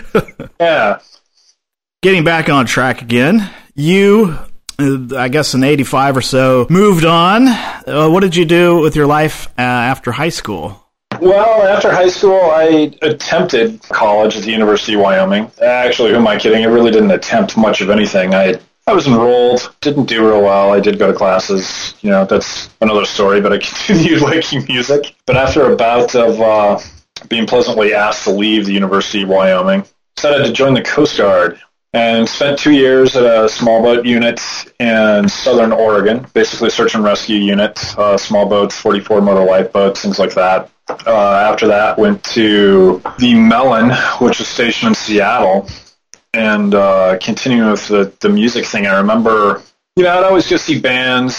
Yeah. 0.60 1.00
Getting 2.02 2.24
back 2.24 2.48
on 2.48 2.66
track 2.66 3.02
again. 3.02 3.50
You, 3.76 4.38
I 4.80 5.30
guess 5.30 5.54
in 5.54 5.64
85 5.64 6.18
or 6.18 6.22
so, 6.22 6.68
moved 6.70 7.06
on. 7.06 7.48
Uh, 7.48 8.10
what 8.10 8.22
did 8.22 8.36
you 8.36 8.46
do 8.46 8.80
with 8.80 8.96
your 8.96 9.08
life 9.08 9.48
uh, 9.58 9.62
after 9.62 10.12
high 10.12 10.30
school? 10.30 10.84
Well, 11.22 11.64
after 11.64 11.92
high 11.92 12.10
school, 12.10 12.42
I 12.42 12.92
attempted 13.02 13.82
college 13.84 14.36
at 14.36 14.44
the 14.44 14.52
University 14.52 14.96
of 14.96 15.02
Wyoming. 15.02 15.50
Actually, 15.62 16.10
who 16.10 16.18
am 16.18 16.28
I 16.28 16.38
kidding? 16.38 16.64
I 16.64 16.68
really 16.68 16.92
didn't 16.92 17.12
attempt 17.12 17.56
much 17.56 17.82
of 17.82 17.90
anything. 17.90 18.34
I 18.34 18.60
I 18.86 18.94
was 18.94 19.08
enrolled, 19.08 19.74
didn't 19.80 20.06
do 20.06 20.28
real 20.28 20.42
well. 20.42 20.74
I 20.74 20.82
did 20.82 21.00
go 21.00 21.08
to 21.10 21.18
classes. 21.18 21.94
You 22.02 22.10
know, 22.10 22.26
that's 22.26 22.70
another 22.82 23.06
story. 23.06 23.40
But 23.40 23.54
I 23.54 23.58
continued 23.60 24.22
liking 24.22 24.66
music. 24.68 25.16
But 25.26 25.38
after 25.38 25.72
a 25.72 25.76
bout 25.76 26.16
of 26.16 26.42
uh, 26.42 26.80
being 27.30 27.46
pleasantly 27.48 27.94
asked 27.94 28.26
to 28.26 28.32
leave 28.32 28.66
the 28.66 28.74
University 28.74 29.24
of 29.24 29.30
Wyoming, 29.30 29.86
decided 30.16 30.46
to 30.46 30.52
join 30.52 30.74
the 30.74 30.82
Coast 30.82 31.18
Guard 31.18 31.60
and 31.94 32.28
spent 32.28 32.58
two 32.58 32.72
years 32.72 33.16
at 33.16 33.24
a 33.24 33.48
small 33.48 33.82
boat 33.82 34.06
unit 34.06 34.42
in 34.80 35.30
southern 35.30 35.72
Oregon, 35.72 36.26
basically 36.34 36.72
search 36.72 36.96
and 36.96 37.04
rescue 37.04 37.38
unit, 37.38 37.80
uh, 37.98 38.18
small 38.18 38.48
boats, 38.48 38.76
44 38.78 39.22
motor 39.22 39.44
lifeboats, 39.44 40.02
things 40.02 40.18
like 40.18 40.34
that. 40.34 40.72
Uh, 40.90 41.48
after 41.50 41.68
that, 41.68 41.98
went 41.98 42.24
to 42.24 43.02
the 43.20 43.36
Mellon, 43.36 43.92
which 44.20 44.42
is 44.42 44.48
stationed 44.48 44.90
in 44.90 44.96
Seattle, 44.96 45.70
and 46.34 46.74
uh, 46.74 47.18
continuing 47.22 47.72
with 47.72 47.88
the, 47.88 48.12
the 48.22 48.30
music 48.30 48.66
thing. 48.66 48.88
I 48.88 48.98
remember, 48.98 49.62
you 49.96 50.04
know, 50.04 50.18
I'd 50.18 50.24
always 50.24 50.50
go 50.50 50.58
see 50.58 50.80
bands. 50.80 51.36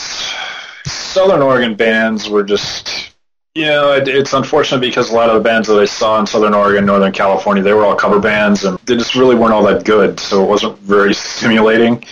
Southern 0.87 1.43
Oregon 1.43 1.75
bands 1.75 2.29
were 2.29 2.45
just 2.45 3.14
You 3.55 3.67
know, 3.67 3.93
it, 3.93 4.09
it's 4.09 4.33
unfortunate 4.33 4.81
because 4.81 5.11
a 5.11 5.15
lot 5.15 5.29
of 5.29 5.37
the 5.37 5.41
bands 5.41 5.69
that 5.69 5.79
I 5.79 5.85
saw 5.85 6.19
in 6.19 6.27
Southern 6.27 6.55
Oregon, 6.55 6.85
Northern 6.85 7.13
California, 7.13 7.63
they 7.63 7.73
were 7.73 7.85
all 7.85 7.95
cover 7.95 8.19
bands, 8.19 8.65
and 8.65 8.77
they 8.81 8.97
just 8.97 9.15
really 9.15 9.37
weren't 9.37 9.53
all 9.53 9.63
that 9.65 9.85
good. 9.85 10.19
So 10.19 10.43
it 10.43 10.49
wasn't 10.49 10.77
very 10.81 11.15
stimulating. 11.15 12.05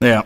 Yeah. 0.00 0.22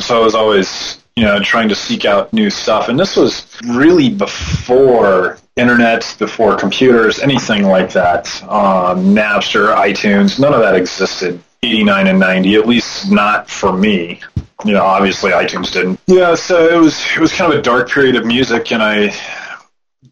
So 0.00 0.20
I 0.20 0.24
was 0.24 0.34
always, 0.34 1.00
you 1.14 1.22
know, 1.22 1.38
trying 1.38 1.68
to 1.68 1.76
seek 1.76 2.04
out 2.04 2.32
new 2.32 2.50
stuff. 2.50 2.88
And 2.88 2.98
this 2.98 3.14
was 3.14 3.46
really 3.68 4.10
before 4.10 5.38
internet, 5.54 6.16
before 6.18 6.56
computers, 6.56 7.20
anything 7.20 7.62
like 7.62 7.92
that. 7.92 8.26
Um, 8.42 9.14
Napster, 9.14 9.72
iTunes, 9.76 10.40
none 10.40 10.52
of 10.52 10.60
that 10.60 10.74
existed. 10.74 11.40
89 11.62 12.06
and 12.08 12.18
90, 12.18 12.56
at 12.56 12.66
least 12.66 13.10
not 13.10 13.48
for 13.48 13.72
me. 13.72 14.20
You 14.64 14.72
know, 14.72 14.82
obviously 14.82 15.30
iTunes 15.30 15.72
didn't. 15.72 16.00
Yeah, 16.06 16.34
so 16.34 16.66
it 16.66 16.78
was 16.78 17.04
it 17.14 17.20
was 17.20 17.32
kind 17.32 17.52
of 17.52 17.58
a 17.58 17.62
dark 17.62 17.90
period 17.90 18.16
of 18.16 18.24
music, 18.24 18.72
and 18.72 18.82
I 18.82 19.08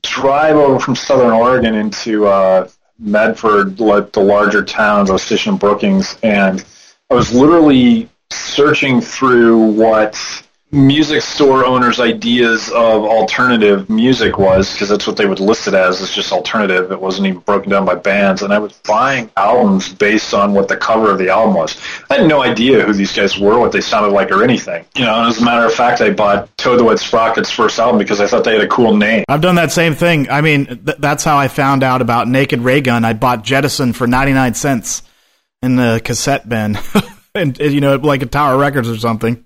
drive 0.02 0.56
over 0.56 0.78
from 0.78 0.96
Southern 0.96 1.32
Oregon 1.32 1.74
into 1.74 2.26
uh, 2.26 2.68
Medford, 2.98 3.80
like 3.80 4.12
the 4.12 4.20
larger 4.20 4.64
towns. 4.64 5.10
I 5.10 5.14
was 5.14 5.22
stationed 5.22 5.54
in 5.54 5.58
Brookings, 5.58 6.18
and 6.22 6.64
I 7.10 7.14
was 7.14 7.34
literally 7.34 8.08
searching 8.30 9.00
through 9.00 9.58
what 9.58 10.41
music 10.72 11.20
store 11.20 11.66
owners' 11.66 12.00
ideas 12.00 12.70
of 12.70 13.04
alternative 13.04 13.90
music 13.90 14.38
was, 14.38 14.72
because 14.72 14.88
that's 14.88 15.06
what 15.06 15.18
they 15.18 15.26
would 15.26 15.38
list 15.38 15.68
it 15.68 15.74
as, 15.74 16.00
it's 16.00 16.14
just 16.14 16.32
alternative. 16.32 16.90
It 16.90 17.00
wasn't 17.00 17.26
even 17.26 17.40
broken 17.40 17.70
down 17.70 17.84
by 17.84 17.94
bands. 17.94 18.42
And 18.42 18.52
I 18.52 18.58
was 18.58 18.72
buying 18.88 19.30
albums 19.36 19.92
based 19.92 20.32
on 20.32 20.54
what 20.54 20.68
the 20.68 20.76
cover 20.76 21.10
of 21.10 21.18
the 21.18 21.28
album 21.28 21.54
was. 21.54 21.78
I 22.08 22.16
had 22.18 22.26
no 22.26 22.42
idea 22.42 22.84
who 22.84 22.94
these 22.94 23.14
guys 23.14 23.38
were, 23.38 23.58
what 23.58 23.72
they 23.72 23.82
sounded 23.82 24.12
like, 24.12 24.30
or 24.30 24.42
anything. 24.42 24.84
You 24.96 25.04
know, 25.04 25.14
and 25.14 25.28
as 25.28 25.40
a 25.40 25.44
matter 25.44 25.66
of 25.66 25.74
fact, 25.74 26.00
I 26.00 26.10
bought 26.10 26.56
Toad 26.56 26.80
the 26.80 26.84
Wet 26.84 26.96
Sprocket's 26.96 27.50
first 27.50 27.78
album 27.78 27.98
because 27.98 28.20
I 28.20 28.26
thought 28.26 28.44
they 28.44 28.54
had 28.54 28.64
a 28.64 28.68
cool 28.68 28.96
name. 28.96 29.24
I've 29.28 29.42
done 29.42 29.56
that 29.56 29.72
same 29.72 29.94
thing. 29.94 30.30
I 30.30 30.40
mean, 30.40 30.66
th- 30.66 30.98
that's 30.98 31.22
how 31.22 31.36
I 31.36 31.48
found 31.48 31.82
out 31.82 32.00
about 32.00 32.28
Naked 32.28 32.60
Raygun. 32.60 33.04
I 33.04 33.12
bought 33.12 33.44
Jettison 33.44 33.92
for 33.92 34.06
99 34.06 34.54
cents 34.54 35.02
in 35.62 35.76
the 35.76 36.00
cassette 36.02 36.48
bin. 36.48 36.78
and, 37.34 37.60
and, 37.60 37.74
you 37.74 37.82
know, 37.82 37.96
like 37.96 38.22
a 38.22 38.26
Tower 38.26 38.58
Records 38.58 38.88
or 38.88 38.96
something. 38.96 39.44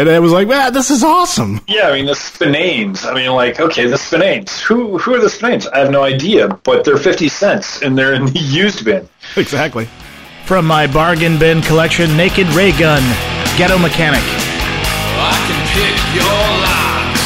And 0.00 0.08
I 0.08 0.18
was 0.18 0.32
like, 0.32 0.48
man, 0.48 0.72
this 0.72 0.90
is 0.90 1.04
awesome. 1.04 1.60
Yeah, 1.68 1.88
I 1.88 1.92
mean 1.92 2.06
the 2.06 2.12
Spinanes. 2.12 3.04
I 3.04 3.12
mean, 3.12 3.30
like, 3.32 3.60
okay, 3.60 3.86
the 3.86 3.96
Spinanes. 3.96 4.58
Who 4.60 4.96
who 4.96 5.12
are 5.12 5.20
the 5.20 5.26
Spinanes? 5.26 5.70
I 5.74 5.78
have 5.80 5.90
no 5.90 6.02
idea, 6.02 6.48
but 6.64 6.86
they're 6.86 6.96
fifty 6.96 7.28
cents 7.28 7.82
and 7.82 7.98
they're 7.98 8.14
in 8.14 8.24
the 8.24 8.38
used 8.38 8.82
bin. 8.86 9.06
Exactly. 9.36 9.90
From 10.46 10.64
my 10.64 10.86
bargain 10.86 11.38
bin 11.38 11.60
collection, 11.60 12.16
Naked 12.16 12.46
Raygun, 12.56 13.02
Ghetto 13.58 13.76
Mechanic. 13.76 14.22
I 14.24 15.36
can 15.44 15.60
pick 15.76 15.96
your 16.16 16.40
locks, 16.64 17.24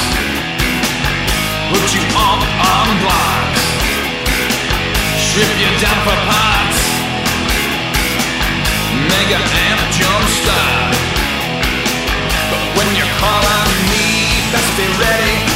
put 1.71 1.95
you 1.95 2.03
on 2.19 2.43
on 2.59 2.91
blocks, 3.07 3.63
strip 5.31 5.47
you 5.63 5.71
down 5.79 5.99
for 6.03 6.17
parts, 6.27 6.54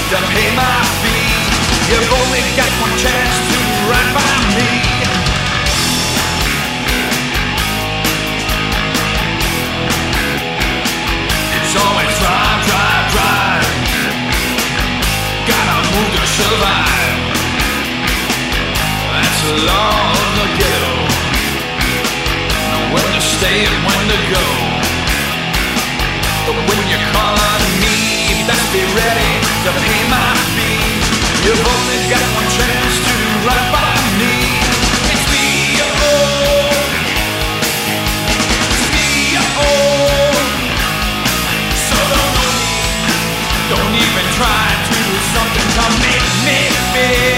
to 0.08 0.16
pay 0.32 0.48
my 0.56 0.76
fee. 1.04 1.28
You've 1.92 2.08
only 2.08 2.40
got 2.56 2.72
one 2.80 2.96
chance 2.96 3.34
to 3.52 3.58
ride 3.92 4.12
by 4.16 4.32
me. 4.56 4.68
It's 11.60 11.74
always 11.76 12.12
drive, 12.24 12.60
drive, 12.64 13.04
drive. 13.12 13.68
Gotta 15.44 15.76
move 15.92 16.10
to 16.16 16.24
survive. 16.24 17.16
That's 19.12 19.40
the 19.44 19.56
law 19.68 19.92
of 20.08 20.30
the 20.40 20.48
ghetto. 20.56 20.94
Know 22.72 22.84
when 22.96 23.08
to 23.12 23.20
stay 23.20 23.58
and 23.60 23.76
when 23.84 24.02
to 24.08 24.18
go. 24.32 24.46
But 26.48 26.56
when 26.64 26.87
best 28.48 28.72
be 28.72 28.80
ready 28.80 29.32
to 29.64 29.70
pay 29.76 30.00
my 30.08 30.32
fee. 30.56 30.80
You've 31.44 31.60
only 31.60 32.00
got 32.08 32.24
one 32.32 32.48
chance 32.48 32.96
to 33.04 33.14
ride 33.44 33.68
by 33.76 33.92
me. 34.16 34.32
It's 35.12 35.24
me, 35.28 35.76
oh. 35.84 36.72
It's 38.72 38.88
me, 38.96 39.36
oh. 39.36 40.32
So 41.92 41.98
don't, 42.08 42.40
don't 43.68 43.94
even 44.00 44.26
try 44.40 44.64
to 44.88 44.96
do 44.96 45.16
something 45.36 45.68
to 45.76 45.84
make 46.00 46.26
me 46.48 46.72
feel. 46.96 47.28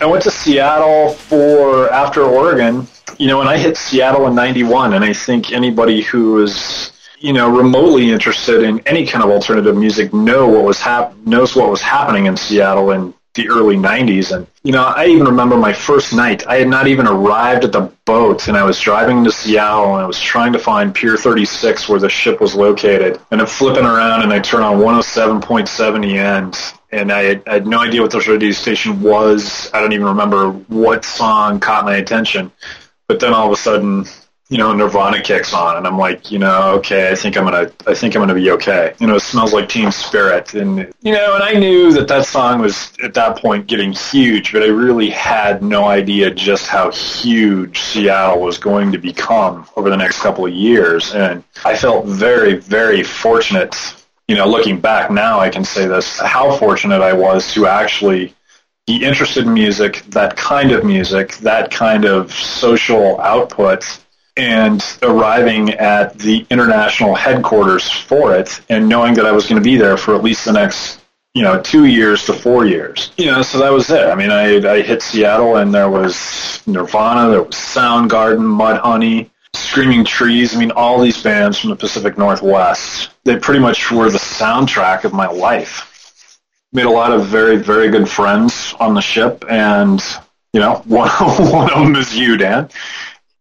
I 0.00 0.06
went 0.06 0.22
to 0.24 0.30
Seattle 0.30 1.10
for 1.10 1.92
after 1.92 2.22
Oregon. 2.22 2.86
You 3.18 3.28
know, 3.28 3.40
and 3.40 3.48
I 3.48 3.58
hit 3.58 3.76
Seattle 3.76 4.26
in 4.26 4.34
'91, 4.34 4.94
and 4.94 5.04
I 5.04 5.12
think 5.12 5.52
anybody 5.52 6.02
who 6.02 6.42
is 6.42 6.92
you 7.18 7.32
know 7.32 7.48
remotely 7.48 8.10
interested 8.10 8.62
in 8.62 8.80
any 8.86 9.06
kind 9.06 9.22
of 9.22 9.30
alternative 9.30 9.76
music 9.76 10.12
know 10.12 10.48
what 10.48 10.64
was 10.64 10.80
hap- 10.80 11.16
knows 11.18 11.54
what 11.54 11.70
was 11.70 11.80
happening 11.80 12.26
in 12.26 12.36
Seattle 12.36 12.90
in 12.90 13.14
the 13.34 13.48
early 13.48 13.76
'90s. 13.76 14.34
And 14.34 14.46
you 14.62 14.72
know, 14.72 14.84
I 14.84 15.06
even 15.06 15.26
remember 15.26 15.56
my 15.56 15.72
first 15.72 16.12
night. 16.12 16.46
I 16.46 16.56
had 16.56 16.68
not 16.68 16.86
even 16.86 17.06
arrived 17.06 17.64
at 17.64 17.72
the 17.72 17.92
boat, 18.04 18.48
and 18.48 18.56
I 18.56 18.64
was 18.64 18.80
driving 18.80 19.24
to 19.24 19.32
Seattle, 19.32 19.94
and 19.94 20.02
I 20.02 20.06
was 20.06 20.20
trying 20.20 20.52
to 20.52 20.58
find 20.58 20.94
Pier 20.94 21.16
36 21.16 21.88
where 21.88 22.00
the 22.00 22.08
ship 22.08 22.40
was 22.40 22.54
located. 22.54 23.20
And 23.30 23.40
I'm 23.40 23.46
flipping 23.46 23.84
around, 23.84 24.22
and 24.22 24.32
I 24.32 24.40
turn 24.40 24.62
on 24.62 24.78
107.7 24.78 26.02
the 26.02 26.18
end, 26.18 26.56
and 26.92 27.10
I 27.10 27.22
had, 27.22 27.42
I 27.46 27.54
had 27.54 27.66
no 27.66 27.78
idea 27.78 28.02
what 28.02 28.10
this 28.10 28.28
radio 28.28 28.50
station 28.50 29.00
was. 29.00 29.70
I 29.72 29.80
don't 29.80 29.92
even 29.92 30.06
remember 30.06 30.50
what 30.50 31.04
song 31.04 31.58
caught 31.58 31.84
my 31.84 31.96
attention. 31.96 32.52
But 33.12 33.20
then 33.20 33.34
all 33.34 33.44
of 33.44 33.52
a 33.52 33.60
sudden, 33.60 34.06
you 34.48 34.56
know, 34.56 34.72
Nirvana 34.72 35.20
kicks 35.20 35.52
on, 35.52 35.76
and 35.76 35.86
I'm 35.86 35.98
like, 35.98 36.32
you 36.32 36.38
know, 36.38 36.70
okay, 36.76 37.10
I 37.10 37.14
think 37.14 37.36
I'm 37.36 37.44
gonna, 37.44 37.70
I 37.86 37.92
think 37.92 38.16
I'm 38.16 38.22
gonna 38.22 38.32
be 38.32 38.50
okay. 38.52 38.94
You 39.00 39.06
know, 39.06 39.16
it 39.16 39.20
smells 39.20 39.52
like 39.52 39.68
Teen 39.68 39.92
Spirit, 39.92 40.54
and 40.54 40.90
you 41.02 41.12
know, 41.12 41.34
and 41.34 41.44
I 41.44 41.52
knew 41.52 41.92
that 41.92 42.08
that 42.08 42.24
song 42.24 42.62
was 42.62 42.90
at 43.04 43.12
that 43.12 43.36
point 43.36 43.66
getting 43.66 43.92
huge, 43.92 44.50
but 44.54 44.62
I 44.62 44.68
really 44.68 45.10
had 45.10 45.62
no 45.62 45.84
idea 45.84 46.30
just 46.30 46.68
how 46.68 46.90
huge 46.90 47.78
Seattle 47.80 48.40
was 48.40 48.56
going 48.56 48.92
to 48.92 48.98
become 48.98 49.68
over 49.76 49.90
the 49.90 49.96
next 49.98 50.22
couple 50.22 50.46
of 50.46 50.54
years, 50.54 51.12
and 51.12 51.44
I 51.66 51.76
felt 51.76 52.06
very, 52.06 52.54
very 52.54 53.02
fortunate 53.02 53.76
you 54.28 54.36
know, 54.36 54.46
looking 54.46 54.80
back 54.80 55.10
now, 55.10 55.40
I 55.40 55.50
can 55.50 55.64
say 55.64 55.86
this, 55.86 56.18
how 56.18 56.56
fortunate 56.56 57.02
I 57.02 57.12
was 57.12 57.52
to 57.52 57.66
actually 57.66 58.34
interested 58.96 59.46
in 59.46 59.54
music, 59.54 60.02
that 60.08 60.36
kind 60.36 60.72
of 60.72 60.84
music, 60.84 61.36
that 61.38 61.70
kind 61.70 62.04
of 62.04 62.32
social 62.32 63.20
output, 63.20 63.84
and 64.36 64.82
arriving 65.02 65.70
at 65.70 66.18
the 66.18 66.46
international 66.50 67.14
headquarters 67.14 67.90
for 67.90 68.34
it 68.34 68.60
and 68.68 68.88
knowing 68.88 69.14
that 69.14 69.26
I 69.26 69.32
was 69.32 69.46
going 69.46 69.62
to 69.62 69.64
be 69.64 69.76
there 69.76 69.96
for 69.96 70.14
at 70.14 70.22
least 70.22 70.44
the 70.44 70.52
next, 70.52 71.00
you 71.34 71.42
know, 71.42 71.60
two 71.60 71.84
years 71.84 72.24
to 72.26 72.32
four 72.32 72.64
years. 72.64 73.12
You 73.18 73.26
know, 73.26 73.42
so 73.42 73.58
that 73.58 73.70
was 73.70 73.90
it. 73.90 74.06
I 74.06 74.14
mean, 74.14 74.30
I, 74.30 74.56
I 74.66 74.80
hit 74.82 75.02
Seattle 75.02 75.56
and 75.56 75.74
there 75.74 75.90
was 75.90 76.62
Nirvana, 76.66 77.30
there 77.30 77.42
was 77.42 77.54
Soundgarden, 77.54 78.40
Mudhoney, 78.40 79.28
Screaming 79.54 80.04
Trees. 80.04 80.56
I 80.56 80.58
mean, 80.58 80.70
all 80.70 80.98
these 80.98 81.22
bands 81.22 81.58
from 81.58 81.70
the 81.70 81.76
Pacific 81.76 82.16
Northwest. 82.16 83.10
They 83.24 83.36
pretty 83.36 83.60
much 83.60 83.90
were 83.90 84.10
the 84.10 84.18
soundtrack 84.18 85.04
of 85.04 85.12
my 85.12 85.26
life. 85.26 85.91
Made 86.72 86.86
a 86.86 86.90
lot 86.90 87.12
of 87.12 87.26
very, 87.26 87.56
very 87.56 87.90
good 87.90 88.08
friends 88.08 88.74
on 88.80 88.94
the 88.94 89.02
ship, 89.02 89.44
and 89.48 90.02
you 90.52 90.60
know, 90.60 90.76
one 90.86 91.08
one 91.08 91.70
of 91.72 91.78
them 91.84 91.96
is 91.96 92.16
you, 92.16 92.36
Dan. 92.36 92.70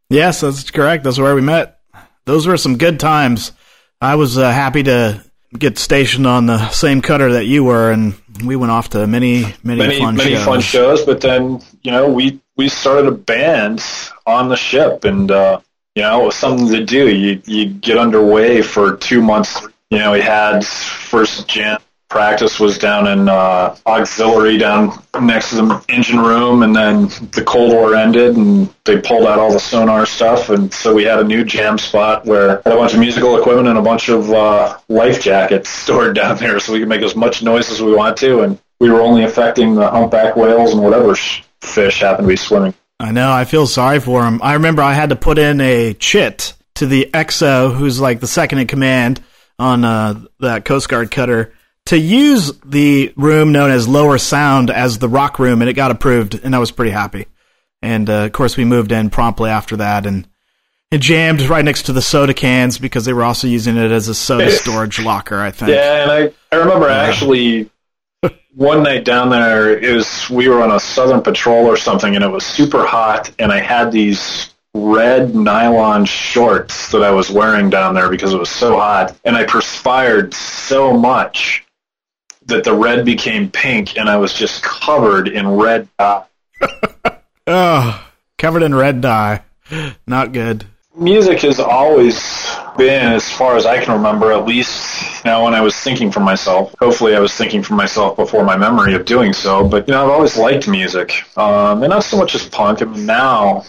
Yes, 0.09 0.41
that's 0.41 0.69
correct. 0.71 1.03
That's 1.05 1.17
where 1.17 1.33
we 1.35 1.41
met. 1.41 1.79
Those 2.25 2.45
were 2.45 2.57
some 2.57 2.77
good 2.77 2.99
times. 2.99 3.53
I 4.01 4.15
was 4.15 4.37
uh, 4.37 4.51
happy 4.51 4.83
to 4.83 5.23
get 5.57 5.77
stationed 5.77 6.27
on 6.27 6.45
the 6.45 6.69
same 6.69 7.01
cutter 7.01 7.33
that 7.33 7.45
you 7.45 7.63
were, 7.63 7.91
and 7.91 8.15
we 8.43 8.55
went 8.55 8.71
off 8.71 8.89
to 8.89 9.05
many, 9.07 9.43
many, 9.63 9.79
Many, 9.79 9.99
fun 9.99 10.15
many 10.15 10.35
shows. 10.35 10.45
fun 10.45 10.61
shows, 10.61 11.05
but 11.05 11.21
then 11.21 11.61
you 11.83 11.91
know, 11.91 12.11
we 12.11 12.41
we 12.57 12.67
started 12.67 13.07
a 13.07 13.11
band 13.11 13.83
on 14.25 14.49
the 14.49 14.55
ship, 14.57 15.03
and 15.05 15.31
uh, 15.31 15.59
you 15.95 16.01
know, 16.01 16.21
it 16.21 16.25
was 16.25 16.35
something 16.35 16.67
to 16.67 16.83
do. 16.85 17.09
You 17.09 17.41
you 17.45 17.65
get 17.67 17.97
underway 17.97 18.61
for 18.61 18.97
two 18.97 19.21
months. 19.21 19.61
You 19.89 19.99
know, 19.99 20.11
we 20.13 20.21
had 20.21 20.65
first 20.65 21.47
jam 21.47 21.79
practice 22.11 22.59
was 22.59 22.77
down 22.77 23.07
in 23.07 23.29
uh, 23.29 23.75
auxiliary 23.87 24.57
down 24.57 25.01
next 25.21 25.49
to 25.49 25.55
the 25.55 25.85
engine 25.87 26.19
room, 26.19 26.61
and 26.61 26.75
then 26.75 27.07
the 27.31 27.43
Cold 27.43 27.71
War 27.71 27.95
ended, 27.95 28.35
and 28.35 28.71
they 28.83 28.99
pulled 28.99 29.25
out 29.25 29.39
all 29.39 29.51
the 29.51 29.59
sonar 29.59 30.05
stuff, 30.05 30.49
and 30.49 30.71
so 30.71 30.93
we 30.93 31.05
had 31.05 31.19
a 31.19 31.23
new 31.23 31.43
jam 31.45 31.77
spot 31.77 32.25
where 32.25 32.61
had 32.63 32.73
a 32.73 32.75
bunch 32.75 32.93
of 32.93 32.99
musical 32.99 33.39
equipment 33.39 33.69
and 33.69 33.77
a 33.77 33.81
bunch 33.81 34.09
of 34.09 34.29
uh, 34.31 34.77
life 34.89 35.21
jackets 35.21 35.69
stored 35.83 36.15
down 36.15 36.37
there, 36.37 36.59
so 36.59 36.73
we 36.73 36.79
could 36.79 36.89
make 36.89 37.01
as 37.01 37.15
much 37.15 37.41
noise 37.41 37.71
as 37.71 37.81
we 37.81 37.93
want 37.95 38.17
to, 38.17 38.41
and 38.41 38.59
we 38.79 38.91
were 38.91 39.01
only 39.01 39.23
affecting 39.23 39.75
the 39.75 39.89
humpback 39.89 40.35
whales 40.35 40.73
and 40.73 40.83
whatever 40.83 41.15
sh- 41.15 41.43
fish 41.61 42.01
happened 42.01 42.27
to 42.27 42.29
be 42.29 42.35
swimming. 42.35 42.73
I 42.99 43.11
know. 43.11 43.31
I 43.31 43.45
feel 43.45 43.65
sorry 43.65 43.99
for 43.99 44.23
him. 44.23 44.41
I 44.43 44.53
remember 44.53 44.83
I 44.83 44.93
had 44.93 45.09
to 45.09 45.15
put 45.15 45.39
in 45.39 45.59
a 45.61 45.93
chit 45.93 46.53
to 46.75 46.85
the 46.85 47.09
XO 47.13 47.73
who's 47.73 47.99
like 47.99 48.19
the 48.19 48.27
second 48.27 48.59
in 48.59 48.67
command 48.67 49.23
on 49.57 49.85
uh, 49.85 50.21
that 50.39 50.65
Coast 50.65 50.89
Guard 50.89 51.09
cutter, 51.09 51.53
to 51.91 51.99
use 51.99 52.53
the 52.63 53.11
room 53.17 53.51
known 53.51 53.69
as 53.69 53.85
Lower 53.85 54.17
Sound 54.17 54.69
as 54.69 54.97
the 54.97 55.09
rock 55.09 55.39
room, 55.39 55.61
and 55.61 55.69
it 55.69 55.73
got 55.73 55.91
approved, 55.91 56.39
and 56.41 56.55
I 56.55 56.59
was 56.59 56.71
pretty 56.71 56.91
happy. 56.91 57.25
And 57.81 58.09
uh, 58.09 58.23
of 58.23 58.31
course, 58.31 58.55
we 58.55 58.63
moved 58.63 58.93
in 58.93 59.09
promptly 59.09 59.49
after 59.49 59.75
that, 59.75 60.05
and 60.05 60.25
it 60.89 61.01
jammed 61.01 61.41
right 61.41 61.65
next 61.65 61.87
to 61.87 61.93
the 61.93 62.01
soda 62.01 62.33
cans 62.33 62.77
because 62.77 63.03
they 63.03 63.11
were 63.11 63.25
also 63.25 63.47
using 63.47 63.75
it 63.75 63.91
as 63.91 64.07
a 64.07 64.15
soda 64.15 64.51
storage 64.51 65.01
locker. 65.01 65.41
I 65.41 65.51
think. 65.51 65.71
Yeah, 65.71 66.03
and 66.03 66.11
I, 66.11 66.55
I 66.55 66.59
remember 66.59 66.87
actually 66.87 67.69
one 68.55 68.83
night 68.83 69.03
down 69.03 69.29
there, 69.29 69.77
it 69.77 69.93
was 69.93 70.29
we 70.29 70.47
were 70.47 70.63
on 70.63 70.71
a 70.71 70.79
southern 70.79 71.21
patrol 71.21 71.65
or 71.65 71.75
something, 71.75 72.15
and 72.15 72.23
it 72.23 72.29
was 72.29 72.45
super 72.45 72.85
hot, 72.85 73.29
and 73.37 73.51
I 73.51 73.59
had 73.59 73.91
these 73.91 74.53
red 74.73 75.35
nylon 75.35 76.05
shorts 76.05 76.89
that 76.93 77.03
I 77.03 77.11
was 77.11 77.29
wearing 77.29 77.69
down 77.69 77.95
there 77.95 78.09
because 78.09 78.33
it 78.33 78.39
was 78.39 78.49
so 78.49 78.77
hot, 78.77 79.13
and 79.25 79.35
I 79.35 79.43
perspired 79.43 80.33
so 80.33 80.93
much 80.97 81.65
that 82.45 82.63
the 82.63 82.73
red 82.73 83.05
became 83.05 83.49
pink, 83.49 83.97
and 83.97 84.09
I 84.09 84.17
was 84.17 84.33
just 84.33 84.63
covered 84.63 85.27
in 85.27 85.47
red 85.47 85.87
dye. 85.97 86.23
Oh, 87.47 88.07
covered 88.37 88.61
in 88.61 88.75
red 88.75 89.01
dye. 89.01 89.41
Not 90.05 90.31
good. 90.31 90.65
Music 90.95 91.41
has 91.41 91.59
always 91.59 92.21
been, 92.77 93.11
as 93.13 93.29
far 93.31 93.55
as 93.55 93.65
I 93.65 93.83
can 93.83 93.93
remember, 93.93 94.31
at 94.31 94.45
least 94.45 95.25
now 95.25 95.45
when 95.45 95.53
I 95.55 95.61
was 95.61 95.75
thinking 95.75 96.11
for 96.11 96.19
myself. 96.19 96.75
Hopefully, 96.79 97.15
I 97.15 97.19
was 97.19 97.33
thinking 97.33 97.63
for 97.63 97.73
myself 97.73 98.15
before 98.15 98.43
my 98.43 98.57
memory 98.57 98.93
of 98.93 99.05
doing 99.05 99.33
so. 99.33 99.67
But 99.67 99.87
you 99.87 99.93
know, 99.93 100.03
I've 100.03 100.11
always 100.11 100.37
liked 100.37 100.67
music, 100.67 101.23
um, 101.37 101.81
and 101.81 101.89
not 101.89 102.03
so 102.03 102.17
much 102.17 102.35
as 102.35 102.47
punk. 102.47 102.81
I 102.81 102.85
mean, 102.85 103.05
now 103.05 103.63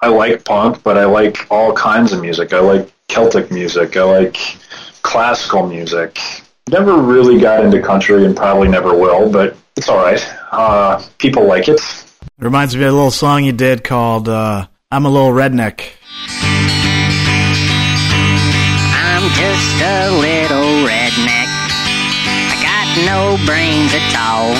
I 0.00 0.08
like 0.08 0.44
punk, 0.44 0.82
but 0.82 0.96
I 0.96 1.06
like 1.06 1.50
all 1.50 1.72
kinds 1.72 2.12
of 2.12 2.20
music. 2.20 2.52
I 2.52 2.60
like 2.60 2.92
Celtic 3.08 3.50
music. 3.50 3.96
I 3.96 4.04
like 4.04 4.36
classical 5.02 5.66
music. 5.66 6.18
Never 6.68 6.96
really 7.00 7.38
got 7.38 7.64
into 7.64 7.80
country, 7.80 8.24
and 8.24 8.36
probably 8.36 8.66
never 8.66 8.92
will. 8.92 9.30
But 9.30 9.56
it's 9.76 9.88
all 9.88 9.98
right. 9.98 10.20
Uh, 10.50 11.00
people 11.18 11.46
like 11.46 11.68
it. 11.68 11.78
It 11.78 12.44
reminds 12.44 12.74
me 12.74 12.82
of 12.82 12.88
a 12.88 12.92
little 12.92 13.12
song 13.12 13.44
you 13.44 13.52
did 13.52 13.84
called 13.84 14.28
uh, 14.28 14.66
"I'm 14.90 15.06
a 15.06 15.08
Little 15.08 15.30
Redneck." 15.30 15.92
I'm 18.98 19.30
just 19.38 19.78
a 19.78 20.10
little 20.18 20.90
redneck. 20.90 21.50
I 22.50 22.58
got 22.58 22.86
no 23.06 23.38
brains 23.46 23.94
at 23.94 24.10
all. 24.18 24.50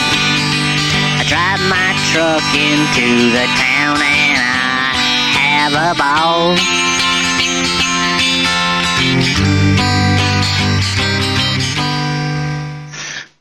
I 1.18 1.26
drive 1.26 1.58
my 1.66 1.90
truck 2.14 2.46
into 2.54 3.34
the 3.34 3.46
town 3.58 3.98
and 3.98 4.38
I 4.38 4.94
have 5.34 5.75
a 5.75 5.98
ball. 5.98 6.86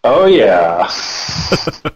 Oh 0.05 0.25
yeah. 0.27 0.89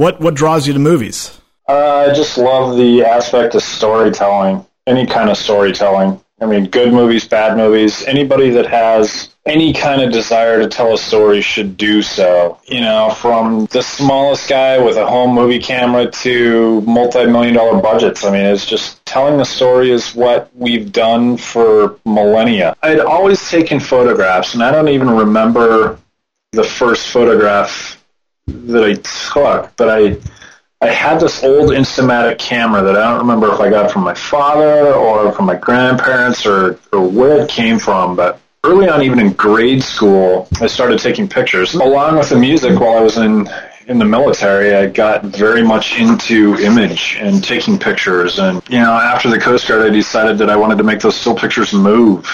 What 0.00 0.18
what 0.18 0.32
draws 0.32 0.66
you 0.66 0.72
to 0.72 0.78
movies? 0.78 1.38
Uh, 1.68 2.06
I 2.08 2.14
just 2.14 2.38
love 2.38 2.78
the 2.78 3.04
aspect 3.04 3.54
of 3.54 3.62
storytelling, 3.62 4.64
any 4.86 5.04
kind 5.04 5.28
of 5.28 5.36
storytelling. 5.36 6.18
I 6.40 6.46
mean, 6.46 6.70
good 6.70 6.94
movies, 6.94 7.28
bad 7.28 7.58
movies. 7.58 8.02
Anybody 8.04 8.48
that 8.48 8.66
has 8.66 9.34
any 9.44 9.74
kind 9.74 10.00
of 10.00 10.10
desire 10.10 10.58
to 10.58 10.68
tell 10.68 10.94
a 10.94 10.96
story 10.96 11.42
should 11.42 11.76
do 11.76 12.00
so. 12.00 12.58
You 12.66 12.80
know, 12.80 13.10
from 13.10 13.66
the 13.66 13.82
smallest 13.82 14.48
guy 14.48 14.78
with 14.78 14.96
a 14.96 15.06
home 15.06 15.34
movie 15.34 15.58
camera 15.58 16.10
to 16.10 16.80
multi-million 16.80 17.52
dollar 17.52 17.82
budgets. 17.82 18.24
I 18.24 18.30
mean, 18.30 18.46
it's 18.46 18.64
just 18.64 19.04
telling 19.04 19.36
the 19.36 19.44
story 19.44 19.90
is 19.90 20.14
what 20.14 20.50
we've 20.54 20.90
done 20.90 21.36
for 21.36 21.98
millennia. 22.06 22.74
I'd 22.82 23.00
always 23.00 23.50
taken 23.50 23.80
photographs, 23.80 24.54
and 24.54 24.62
I 24.62 24.70
don't 24.70 24.88
even 24.88 25.10
remember 25.10 25.98
the 26.52 26.64
first 26.64 27.08
photograph 27.08 28.04
that 28.46 28.82
I 28.82 28.94
took, 28.94 29.76
but 29.76 29.88
I 29.88 30.16
I 30.82 30.88
had 30.88 31.20
this 31.20 31.44
old 31.44 31.70
Instamatic 31.70 32.38
camera 32.38 32.82
that 32.82 32.96
I 32.96 33.10
don't 33.10 33.18
remember 33.18 33.52
if 33.52 33.60
I 33.60 33.68
got 33.68 33.90
from 33.90 34.02
my 34.02 34.14
father 34.14 34.94
or 34.94 35.30
from 35.30 35.44
my 35.44 35.54
grandparents 35.54 36.46
or, 36.46 36.80
or 36.90 37.06
where 37.06 37.42
it 37.42 37.50
came 37.50 37.78
from, 37.78 38.16
but 38.16 38.40
early 38.64 38.88
on, 38.88 39.02
even 39.02 39.18
in 39.18 39.32
grade 39.34 39.82
school, 39.82 40.48
I 40.58 40.66
started 40.66 40.98
taking 40.98 41.28
pictures. 41.28 41.74
Along 41.74 42.16
with 42.16 42.30
the 42.30 42.38
music 42.38 42.80
while 42.80 42.96
I 42.96 43.02
was 43.02 43.18
in 43.18 43.48
in 43.86 43.98
the 43.98 44.04
military, 44.04 44.74
I 44.74 44.86
got 44.86 45.24
very 45.24 45.62
much 45.62 45.98
into 45.98 46.56
image 46.56 47.16
and 47.18 47.42
taking 47.42 47.78
pictures. 47.78 48.38
And, 48.38 48.62
you 48.70 48.78
know, 48.78 48.92
after 48.92 49.28
the 49.28 49.38
Coast 49.38 49.66
Guard, 49.66 49.82
I 49.82 49.90
decided 49.90 50.38
that 50.38 50.48
I 50.48 50.54
wanted 50.54 50.78
to 50.78 50.84
make 50.84 51.00
those 51.00 51.16
still 51.16 51.34
pictures 51.34 51.72
move. 51.72 52.24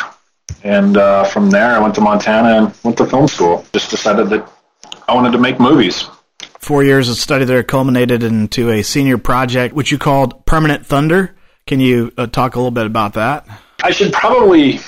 And 0.65 0.97
uh, 0.97 1.25
from 1.25 1.51
there, 1.51 1.75
I 1.75 1.79
went 1.79 1.95
to 1.97 2.01
Montana 2.01 2.67
and 2.67 2.75
went 2.83 2.99
to 2.99 3.07
film 3.07 3.29
school. 3.29 3.65
Just 3.73 3.91
decided 3.91 4.29
that 4.31 4.51
I 5.09 5.15
wanted 5.15 5.33
to 5.33 5.39
make 5.39 5.61
movies. 5.61 6.07
Four 6.59 6.83
years 6.83 7.09
of 7.09 7.17
study 7.17 7.45
there 7.45 7.63
culminated 7.63 8.23
into 8.23 8.71
a 8.71 8.83
senior 8.83 9.19
project, 9.19 9.75
which 9.75 9.93
you 9.93 9.99
called 9.99 10.45
Permanent 10.47 10.85
Thunder. 10.85 11.37
Can 11.67 11.81
you 11.81 12.13
uh, 12.17 12.27
talk 12.27 12.55
a 12.55 12.59
little 12.59 12.71
bit 12.73 12.87
about 12.87 13.15
that? 13.15 13.47
I 13.83 13.91
should 13.91 14.13
probably 14.13 14.79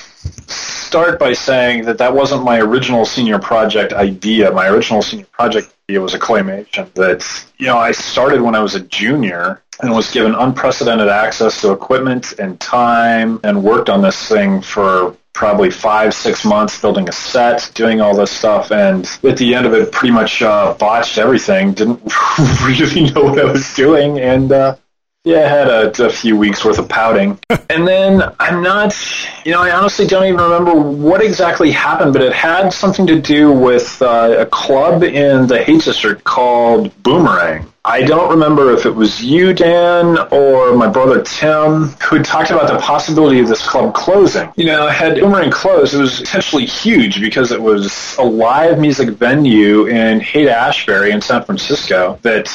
start 0.49 1.19
by 1.19 1.33
saying 1.33 1.85
that 1.85 1.99
that 1.99 2.15
wasn't 2.15 2.43
my 2.43 2.59
original 2.59 3.05
senior 3.05 3.39
project 3.39 3.93
idea. 3.93 4.51
My 4.51 4.69
original 4.69 5.03
senior 5.03 5.27
project 5.27 5.73
idea 5.89 6.01
was 6.01 6.15
a 6.15 6.19
claymation 6.19 6.93
that, 6.95 7.25
you 7.59 7.67
know, 7.67 7.79
I 7.79 7.93
started 7.93 8.41
when 8.41 8.55
I 8.55 8.61
was 8.61 8.75
a 8.75 8.81
junior 8.81 9.63
and 9.81 9.93
was 9.93 10.11
given 10.11 10.35
unprecedented 10.35 11.09
access 11.09 11.61
to 11.61 11.73
equipment 11.73 12.33
and 12.39 12.59
time 12.59 13.39
and 13.45 13.63
worked 13.63 13.89
on 13.89 14.03
this 14.03 14.29
thing 14.29 14.61
for 14.61 15.17
probably 15.33 15.71
five, 15.71 16.15
six 16.15 16.45
months 16.45 16.81
building 16.81 17.09
a 17.09 17.13
set, 17.13 17.71
doing 17.75 18.01
all 18.01 18.17
this 18.17 18.31
stuff, 18.31 18.73
and 18.73 19.07
at 19.23 19.37
the 19.37 19.55
end 19.55 19.67
of 19.67 19.75
it, 19.75 19.93
pretty 19.93 20.13
much 20.13 20.43
uh, 20.43 20.75
botched 20.75 21.19
everything. 21.19 21.73
Didn't 21.73 22.01
really 22.65 23.11
know 23.11 23.25
what 23.25 23.39
I 23.39 23.45
was 23.45 23.75
doing, 23.75 24.19
and 24.19 24.51
uh, 24.51 24.77
yeah, 25.25 25.45
I 25.45 25.49
had 25.49 25.69
a, 25.69 26.07
a 26.07 26.11
few 26.11 26.37
weeks 26.37 26.65
worth 26.65 26.79
of 26.79 26.89
pouting. 26.89 27.39
and 27.71 27.87
then 27.87 28.23
I'm 28.41 28.63
not, 28.63 28.97
you 29.45 29.53
know, 29.53 29.61
I 29.61 29.73
honestly 29.73 30.07
don't 30.07 30.25
even 30.25 30.41
remember 30.41 30.75
what 30.75 31.23
exactly 31.23 31.71
happened, 31.71 32.13
but 32.13 32.23
it 32.23 32.33
had 32.33 32.71
something 32.71 33.07
to 33.09 33.21
do 33.21 33.53
with 33.53 34.01
uh, 34.01 34.37
a 34.39 34.47
club 34.47 35.03
in 35.03 35.47
the 35.47 35.63
Haight 35.63 35.83
District 35.83 36.25
called 36.25 37.03
Boomerang. 37.03 37.71
I 37.89 38.03
don't 38.03 38.29
remember 38.29 38.71
if 38.75 38.85
it 38.85 38.95
was 38.95 39.25
you, 39.25 39.55
Dan, 39.55 40.19
or 40.31 40.75
my 40.75 40.89
brother 40.89 41.23
Tim, 41.23 41.85
who 42.03 42.23
talked 42.23 42.51
about 42.51 42.71
the 42.71 42.79
possibility 42.79 43.41
of 43.41 43.49
this 43.49 43.67
club 43.67 43.95
closing. 43.95 44.53
You 44.57 44.67
know, 44.67 44.89
had 44.89 45.15
Boomerang 45.15 45.51
closed, 45.51 45.95
it 45.95 45.99
was 45.99 46.21
essentially 46.21 46.67
huge 46.67 47.19
because 47.19 47.51
it 47.51 47.63
was 47.63 48.15
a 48.19 48.23
live 48.23 48.79
music 48.79 49.09
venue 49.09 49.87
in 49.87 50.21
Haight-Ashbury 50.21 51.13
in 51.13 51.23
San 51.23 51.43
Francisco 51.45 52.19
that 52.21 52.47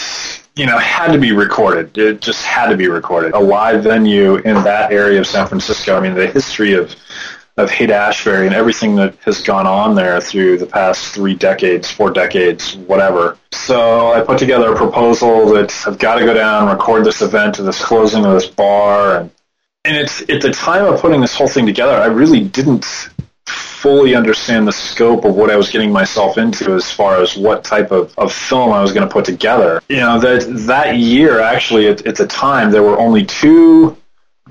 you 0.55 0.67
know, 0.67 0.77
had 0.77 1.11
to 1.11 1.17
be 1.17 1.31
recorded. 1.31 1.97
It 1.97 2.21
just 2.21 2.45
had 2.45 2.69
to 2.69 2.77
be 2.77 2.87
recorded. 2.87 3.33
A 3.33 3.39
live 3.39 3.83
venue 3.83 4.35
in 4.35 4.53
that 4.63 4.91
area 4.91 5.19
of 5.19 5.25
San 5.25 5.47
Francisco. 5.47 5.97
I 5.97 5.99
mean, 5.99 6.13
the 6.13 6.27
history 6.27 6.73
of 6.73 6.95
of 7.57 7.69
Haight 7.69 7.91
Ashbury 7.91 8.47
and 8.47 8.55
everything 8.55 8.95
that 8.95 9.15
has 9.25 9.41
gone 9.41 9.67
on 9.67 9.95
there 9.95 10.19
through 10.19 10.57
the 10.57 10.65
past 10.65 11.13
three 11.13 11.35
decades, 11.35 11.89
four 11.89 12.09
decades, 12.11 12.75
whatever. 12.75 13.37
So 13.51 14.11
I 14.11 14.21
put 14.21 14.39
together 14.39 14.73
a 14.73 14.75
proposal 14.75 15.53
that 15.53 15.71
I've 15.85 15.99
got 15.99 16.15
to 16.15 16.25
go 16.25 16.33
down, 16.33 16.67
and 16.67 16.77
record 16.77 17.05
this 17.05 17.21
event, 17.21 17.57
this 17.57 17.83
closing 17.83 18.25
of 18.25 18.33
this 18.33 18.47
bar, 18.47 19.17
and 19.17 19.31
and 19.85 19.97
it's 19.97 20.21
at 20.21 20.41
the 20.41 20.51
time 20.51 20.85
of 20.85 21.01
putting 21.01 21.19
this 21.19 21.35
whole 21.35 21.47
thing 21.47 21.65
together, 21.65 21.93
I 21.93 22.05
really 22.05 22.41
didn't 22.41 22.85
fully 23.45 24.15
understand 24.15 24.65
the 24.65 24.71
scope 24.71 25.25
of 25.25 25.35
what 25.35 25.51
I 25.51 25.57
was 25.57 25.69
getting 25.69 25.91
myself 25.91 26.37
into 26.37 26.73
as 26.73 26.89
far 26.89 27.21
as 27.21 27.35
what 27.35 27.65
type 27.65 27.91
of, 27.91 28.17
of 28.17 28.31
film 28.31 28.71
I 28.71 28.81
was 28.81 28.93
going 28.93 29.05
to 29.05 29.11
put 29.11 29.25
together. 29.25 29.81
You 29.89 29.97
know, 29.97 30.19
that 30.19 30.45
that 30.67 30.95
year 30.95 31.41
actually 31.41 31.89
at, 31.89 32.07
at 32.07 32.15
the 32.15 32.25
time 32.25 32.71
there 32.71 32.81
were 32.81 32.97
only 32.97 33.25
two 33.25 33.97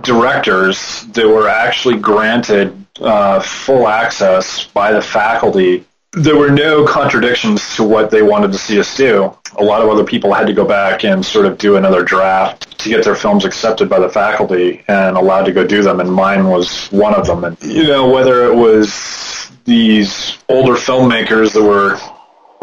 directors 0.02 1.06
that 1.12 1.26
were 1.26 1.48
actually 1.48 1.96
granted 1.96 2.82
uh, 3.00 3.40
full 3.40 3.88
access 3.88 4.66
by 4.66 4.92
the 4.92 5.02
faculty. 5.02 5.85
There 6.12 6.37
were 6.37 6.50
no 6.50 6.87
contradictions 6.87 7.76
to 7.76 7.85
what 7.85 8.11
they 8.11 8.22
wanted 8.22 8.52
to 8.52 8.59
see 8.59 8.78
us 8.78 8.94
do. 8.96 9.35
A 9.59 9.64
lot 9.64 9.81
of 9.81 9.88
other 9.88 10.05
people 10.05 10.33
had 10.33 10.46
to 10.46 10.52
go 10.52 10.64
back 10.66 11.05
and 11.05 11.24
sort 11.24 11.46
of 11.46 11.57
do 11.57 11.76
another 11.76 12.05
draft 12.05 12.78
to 12.81 12.88
get 12.88 13.05
their 13.05 13.14
films 13.14 13.44
accepted 13.44 13.88
by 13.88 13.98
the 13.98 14.09
faculty 14.09 14.85
and 14.88 15.16
allowed 15.16 15.44
to 15.44 15.52
go 15.52 15.66
do 15.66 15.83
them, 15.83 16.00
and 16.00 16.12
mine 16.12 16.48
was 16.48 16.88
one 16.88 17.14
of 17.14 17.26
them. 17.26 17.44
And 17.44 17.62
you 17.62 17.85
know, 17.85 18.11
whether 18.11 18.44
it 18.44 18.55
was 18.55 19.50
these 19.64 20.38
older 20.48 20.74
filmmakers 20.74 21.55
that 21.55 21.62
were 21.62 21.98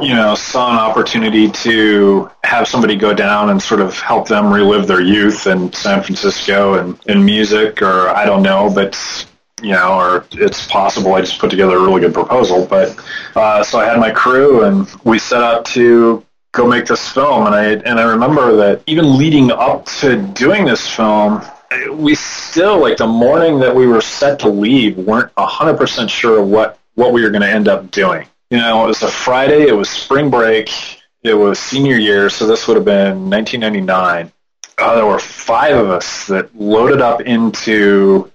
you 0.01 0.15
know, 0.15 0.35
saw 0.35 0.71
an 0.71 0.79
opportunity 0.79 1.49
to 1.49 2.29
have 2.43 2.67
somebody 2.67 2.95
go 2.95 3.13
down 3.13 3.49
and 3.49 3.61
sort 3.61 3.81
of 3.81 3.99
help 3.99 4.27
them 4.27 4.51
relive 4.51 4.87
their 4.87 5.01
youth 5.01 5.45
in 5.47 5.71
San 5.73 6.01
Francisco 6.03 6.75
and 6.75 6.99
in 7.07 7.25
music, 7.25 7.81
or 7.81 8.09
I 8.09 8.25
don't 8.25 8.41
know, 8.41 8.71
but 8.73 8.95
you 9.61 9.71
know, 9.71 9.99
or 9.99 10.25
it's 10.31 10.67
possible 10.67 11.13
I 11.13 11.21
just 11.21 11.39
put 11.39 11.49
together 11.49 11.77
a 11.77 11.81
really 11.81 12.01
good 12.01 12.13
proposal. 12.13 12.65
But 12.65 12.97
uh, 13.35 13.63
so 13.63 13.79
I 13.79 13.85
had 13.85 13.99
my 13.99 14.11
crew, 14.11 14.63
and 14.63 14.87
we 15.03 15.19
set 15.19 15.41
out 15.41 15.65
to 15.67 16.25
go 16.51 16.67
make 16.67 16.85
this 16.85 17.07
film. 17.09 17.45
And 17.45 17.55
I 17.55 17.65
and 17.65 17.99
I 17.99 18.03
remember 18.03 18.55
that 18.57 18.83
even 18.87 19.17
leading 19.17 19.51
up 19.51 19.85
to 19.99 20.21
doing 20.33 20.65
this 20.65 20.87
film, 20.87 21.41
we 21.91 22.15
still 22.15 22.79
like 22.79 22.97
the 22.97 23.07
morning 23.07 23.59
that 23.59 23.75
we 23.75 23.87
were 23.87 24.01
set 24.01 24.39
to 24.39 24.49
leave 24.49 24.97
weren't 24.97 25.31
hundred 25.37 25.77
percent 25.77 26.09
sure 26.09 26.43
what 26.43 26.79
what 26.95 27.13
we 27.13 27.21
were 27.21 27.29
going 27.29 27.41
to 27.41 27.49
end 27.49 27.67
up 27.67 27.91
doing. 27.91 28.27
You 28.49 28.57
know, 28.57 28.83
it 28.83 28.87
was 28.87 29.03
a 29.03 29.09
Friday. 29.09 29.67
It 29.67 29.75
was 29.75 29.89
spring 29.89 30.29
break. 30.29 30.71
It 31.21 31.33
was 31.33 31.59
senior 31.59 31.97
year, 31.97 32.29
so 32.29 32.47
this 32.47 32.67
would 32.67 32.75
have 32.75 32.85
been 32.85 33.29
1999. 33.29 34.31
Uh, 34.77 34.95
there 34.95 35.05
were 35.05 35.19
five 35.19 35.75
of 35.75 35.89
us 35.89 36.27
that 36.27 36.55
loaded 36.55 37.01
up 37.01 37.21
into 37.21 38.31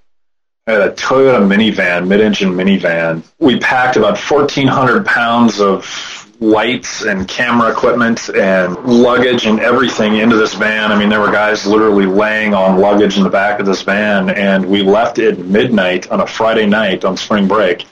a 0.66 0.88
Toyota 0.88 1.46
minivan, 1.46 2.09
mid-engine 2.09 2.50
minivan. 2.50 3.22
We 3.38 3.59
packed 3.59 3.96
about 3.96 4.16
1,400 4.16 5.05
pounds 5.05 5.61
of 5.61 6.33
lights 6.40 7.03
and 7.05 7.29
camera 7.29 7.70
equipment 7.70 8.31
and 8.31 8.74
luggage 8.87 9.44
and 9.44 9.61
everything 9.61 10.16
into 10.16 10.37
this 10.37 10.55
van. 10.55 10.90
I 10.90 10.98
mean, 10.98 11.11
there 11.11 11.20
were 11.20 11.31
guys 11.31 11.66
literally 11.66 12.07
laying 12.07 12.55
on 12.55 12.81
luggage 12.81 13.18
in 13.18 13.24
the 13.24 13.29
back 13.29 13.61
of 13.61 13.66
this 13.66 13.83
van, 13.83 14.31
and 14.31 14.64
we 14.64 14.83
left 14.83 15.18
at 15.18 15.38
midnight 15.38 16.11
on 16.11 16.20
a 16.20 16.27
Friday 16.27 16.64
night 16.64 17.05
on 17.05 17.18
spring 17.18 17.46
break 17.46 17.85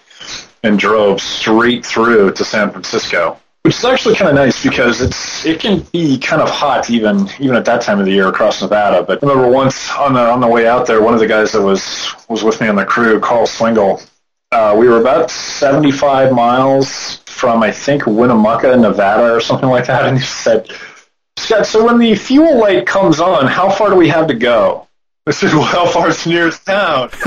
and 0.63 0.79
drove 0.79 1.21
straight 1.21 1.85
through 1.85 2.33
to 2.33 2.45
San 2.45 2.71
Francisco. 2.71 3.39
Which 3.62 3.77
is 3.77 3.85
actually 3.85 4.16
kind 4.16 4.29
of 4.29 4.35
nice 4.35 4.61
because 4.61 5.01
it's 5.01 5.46
it 5.46 5.61
can 5.61 5.81
be 5.92 6.18
kind 6.18 6.42
of 6.42 6.51
hot 6.51 6.90
even 6.90 7.29
even 7.38 7.55
at 7.55 7.64
that 7.66 7.81
time 7.81 8.01
of 8.01 8.07
the 8.07 8.12
year 8.12 8.27
across 8.27 8.61
Nevada. 8.61 9.05
But 9.05 9.22
I 9.22 9.27
remember 9.27 9.48
once 9.48 9.90
on 9.92 10.14
the 10.14 10.20
on 10.20 10.40
the 10.40 10.48
way 10.48 10.66
out 10.66 10.87
there, 10.87 11.01
one 11.01 11.14
of 11.14 11.20
the 11.20 11.29
guys 11.29 11.53
that 11.53 11.62
was 11.62 12.12
was 12.29 12.42
with 12.42 12.61
me 12.61 12.66
on 12.66 12.75
the 12.75 12.85
crew, 12.85 13.20
Carl 13.20 13.46
Swingle, 13.46 14.03
uh, 14.51 14.75
we 14.77 14.87
were 14.87 15.01
about 15.01 15.31
75 15.31 16.33
miles 16.33 17.18
from 17.27 17.62
I 17.62 17.72
think 17.72 18.07
Winnemucca, 18.07 18.77
Nevada, 18.77 19.33
or 19.33 19.40
something 19.40 19.68
like 19.68 19.87
that, 19.87 20.07
and 20.07 20.18
he 20.18 20.25
said, 20.25 20.68
"Scott, 21.37 21.64
so 21.64 21.85
when 21.87 21.98
the 21.98 22.14
fuel 22.14 22.59
light 22.59 22.87
comes 22.87 23.20
on, 23.20 23.46
how 23.46 23.70
far 23.70 23.90
do 23.90 23.96
we 23.96 24.09
have 24.09 24.27
to 24.27 24.35
go?" 24.35 24.88
I 25.27 25.31
said, 25.31 25.55
"Well, 25.55 25.62
how 25.62 25.87
far 25.87 26.09
is 26.09 26.25
the 26.25 26.31
nearest 26.31 26.66
town?" 26.66 27.11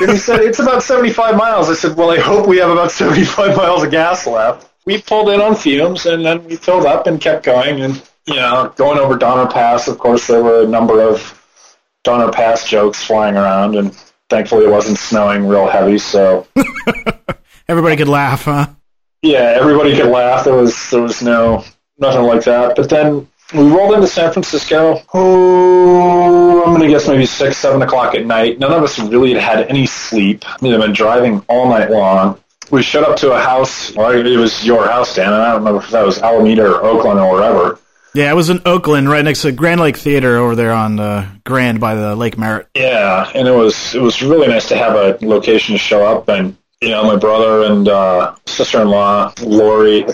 and 0.00 0.10
he 0.10 0.16
said, 0.16 0.40
"It's 0.40 0.58
about 0.58 0.82
75 0.82 1.36
miles." 1.36 1.70
I 1.70 1.74
said, 1.74 1.96
"Well, 1.96 2.10
I 2.10 2.18
hope 2.18 2.48
we 2.48 2.56
have 2.56 2.70
about 2.70 2.90
75 2.90 3.56
miles 3.56 3.84
of 3.84 3.90
gas 3.90 4.26
left." 4.26 4.70
We 4.86 5.00
pulled 5.00 5.30
in 5.30 5.40
on 5.40 5.54
fumes, 5.56 6.06
and 6.06 6.24
then 6.24 6.44
we 6.44 6.56
filled 6.56 6.86
up 6.86 7.06
and 7.06 7.20
kept 7.20 7.44
going, 7.44 7.80
and 7.80 8.02
you 8.26 8.36
know, 8.36 8.72
going 8.76 8.98
over 8.98 9.16
Donner 9.16 9.50
Pass. 9.50 9.88
Of 9.88 9.98
course, 9.98 10.26
there 10.26 10.42
were 10.42 10.62
a 10.62 10.68
number 10.68 11.00
of 11.00 11.40
Donner 12.02 12.30
Pass 12.30 12.68
jokes 12.68 13.02
flying 13.02 13.36
around, 13.36 13.76
and 13.76 13.94
thankfully, 14.28 14.66
it 14.66 14.70
wasn't 14.70 14.98
snowing 14.98 15.46
real 15.46 15.66
heavy, 15.66 15.98
so. 15.98 16.46
Everybody 17.68 17.96
could 17.96 18.08
laugh, 18.08 18.44
huh? 18.44 18.66
Yeah, 19.22 19.56
everybody 19.58 19.96
could 19.96 20.10
laugh. 20.10 20.44
There 20.44 20.54
was 20.54 20.90
there 20.90 21.00
was 21.00 21.22
no 21.22 21.64
nothing 21.98 22.24
like 22.24 22.44
that. 22.44 22.76
But 22.76 22.90
then 22.90 23.26
we 23.54 23.62
rolled 23.62 23.94
into 23.94 24.06
San 24.06 24.30
Francisco. 24.32 25.00
Oh, 25.14 26.64
I'm 26.66 26.74
gonna 26.74 26.88
guess 26.88 27.08
maybe 27.08 27.24
six, 27.24 27.56
seven 27.56 27.80
o'clock 27.80 28.14
at 28.14 28.26
night. 28.26 28.58
None 28.58 28.70
of 28.70 28.82
us 28.82 28.98
really 28.98 29.32
had 29.32 29.42
had 29.42 29.66
any 29.68 29.86
sleep. 29.86 30.44
We 30.60 30.68
had 30.70 30.80
been 30.82 30.92
driving 30.92 31.42
all 31.48 31.70
night 31.70 31.90
long. 31.90 32.38
We 32.74 32.82
showed 32.82 33.04
up 33.04 33.16
to 33.18 33.30
a 33.30 33.40
house. 33.40 33.94
Well, 33.94 34.10
it 34.10 34.36
was 34.36 34.66
your 34.66 34.88
house, 34.88 35.14
Dan, 35.14 35.32
and 35.32 35.40
I 35.40 35.52
don't 35.52 35.60
remember 35.60 35.80
if 35.80 35.90
that 35.90 36.04
was 36.04 36.20
Alameda 36.20 36.66
or 36.66 36.84
Oakland 36.84 37.20
or 37.20 37.32
wherever. 37.32 37.78
Yeah, 38.14 38.32
it 38.32 38.34
was 38.34 38.50
in 38.50 38.62
Oakland, 38.66 39.08
right 39.08 39.24
next 39.24 39.42
to 39.42 39.52
Grand 39.52 39.80
Lake 39.80 39.96
Theater 39.96 40.38
over 40.38 40.56
there 40.56 40.72
on 40.72 40.98
uh, 40.98 41.30
Grand 41.44 41.78
by 41.78 41.94
the 41.94 42.16
Lake 42.16 42.36
Merritt. 42.36 42.66
Yeah, 42.74 43.30
and 43.32 43.46
it 43.46 43.52
was 43.52 43.94
it 43.94 44.02
was 44.02 44.22
really 44.22 44.48
nice 44.48 44.66
to 44.70 44.76
have 44.76 44.96
a 44.96 45.24
location 45.24 45.76
to 45.76 45.78
show 45.78 46.04
up 46.04 46.28
and 46.28 46.56
you 46.84 46.90
know, 46.90 47.04
my 47.04 47.16
brother 47.16 47.72
and 47.72 47.88
uh, 47.88 48.34
sister-in-law, 48.46 49.32
Lori, 49.42 50.04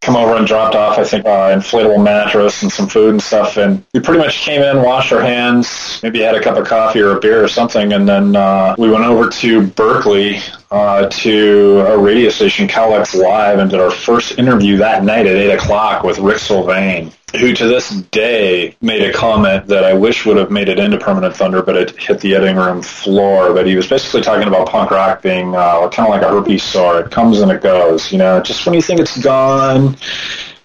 come 0.00 0.16
over 0.16 0.36
and 0.36 0.46
dropped 0.46 0.74
off, 0.74 0.98
I 0.98 1.04
think, 1.04 1.26
uh, 1.26 1.54
inflatable 1.54 2.02
mattress 2.02 2.62
and 2.62 2.72
some 2.72 2.88
food 2.88 3.10
and 3.10 3.22
stuff. 3.22 3.58
And 3.58 3.84
we 3.92 4.00
pretty 4.00 4.18
much 4.18 4.40
came 4.40 4.62
in, 4.62 4.82
washed 4.82 5.12
our 5.12 5.20
hands, 5.20 6.00
maybe 6.02 6.20
had 6.20 6.34
a 6.34 6.40
cup 6.40 6.56
of 6.56 6.66
coffee 6.66 7.00
or 7.00 7.16
a 7.16 7.20
beer 7.20 7.44
or 7.44 7.48
something, 7.48 7.92
and 7.92 8.08
then 8.08 8.34
uh, 8.34 8.74
we 8.78 8.90
went 8.90 9.04
over 9.04 9.28
to 9.28 9.66
Berkeley 9.66 10.40
uh, 10.70 11.08
to 11.08 11.80
a 11.88 11.98
radio 11.98 12.30
station, 12.30 12.66
KLX 12.66 13.14
Live, 13.14 13.58
and 13.58 13.70
did 13.70 13.80
our 13.80 13.90
first 13.90 14.38
interview 14.38 14.78
that 14.78 15.04
night 15.04 15.26
at 15.26 15.36
8 15.36 15.54
o'clock 15.54 16.02
with 16.02 16.18
Rick 16.18 16.38
Sylvain 16.38 17.12
who 17.38 17.52
to 17.54 17.66
this 17.66 17.90
day 17.90 18.76
made 18.80 19.02
a 19.02 19.12
comment 19.12 19.66
that 19.68 19.84
I 19.84 19.92
wish 19.92 20.26
would 20.26 20.36
have 20.36 20.50
made 20.50 20.68
it 20.68 20.78
into 20.78 20.98
Permanent 20.98 21.36
Thunder, 21.36 21.62
but 21.62 21.76
it 21.76 21.90
hit 22.00 22.20
the 22.20 22.34
editing 22.34 22.56
room 22.56 22.82
floor. 22.82 23.52
But 23.52 23.66
he 23.66 23.76
was 23.76 23.86
basically 23.86 24.22
talking 24.22 24.48
about 24.48 24.68
punk 24.68 24.90
rock 24.90 25.22
being 25.22 25.54
uh, 25.54 25.88
kind 25.90 26.08
of 26.08 26.14
like 26.14 26.22
a 26.22 26.28
herpes 26.28 26.62
sore. 26.62 27.00
It 27.00 27.10
comes 27.10 27.40
and 27.40 27.50
it 27.50 27.62
goes. 27.62 28.10
You 28.12 28.18
know, 28.18 28.40
just 28.40 28.66
when 28.66 28.74
you 28.74 28.82
think 28.82 29.00
it's 29.00 29.20
gone, 29.22 29.96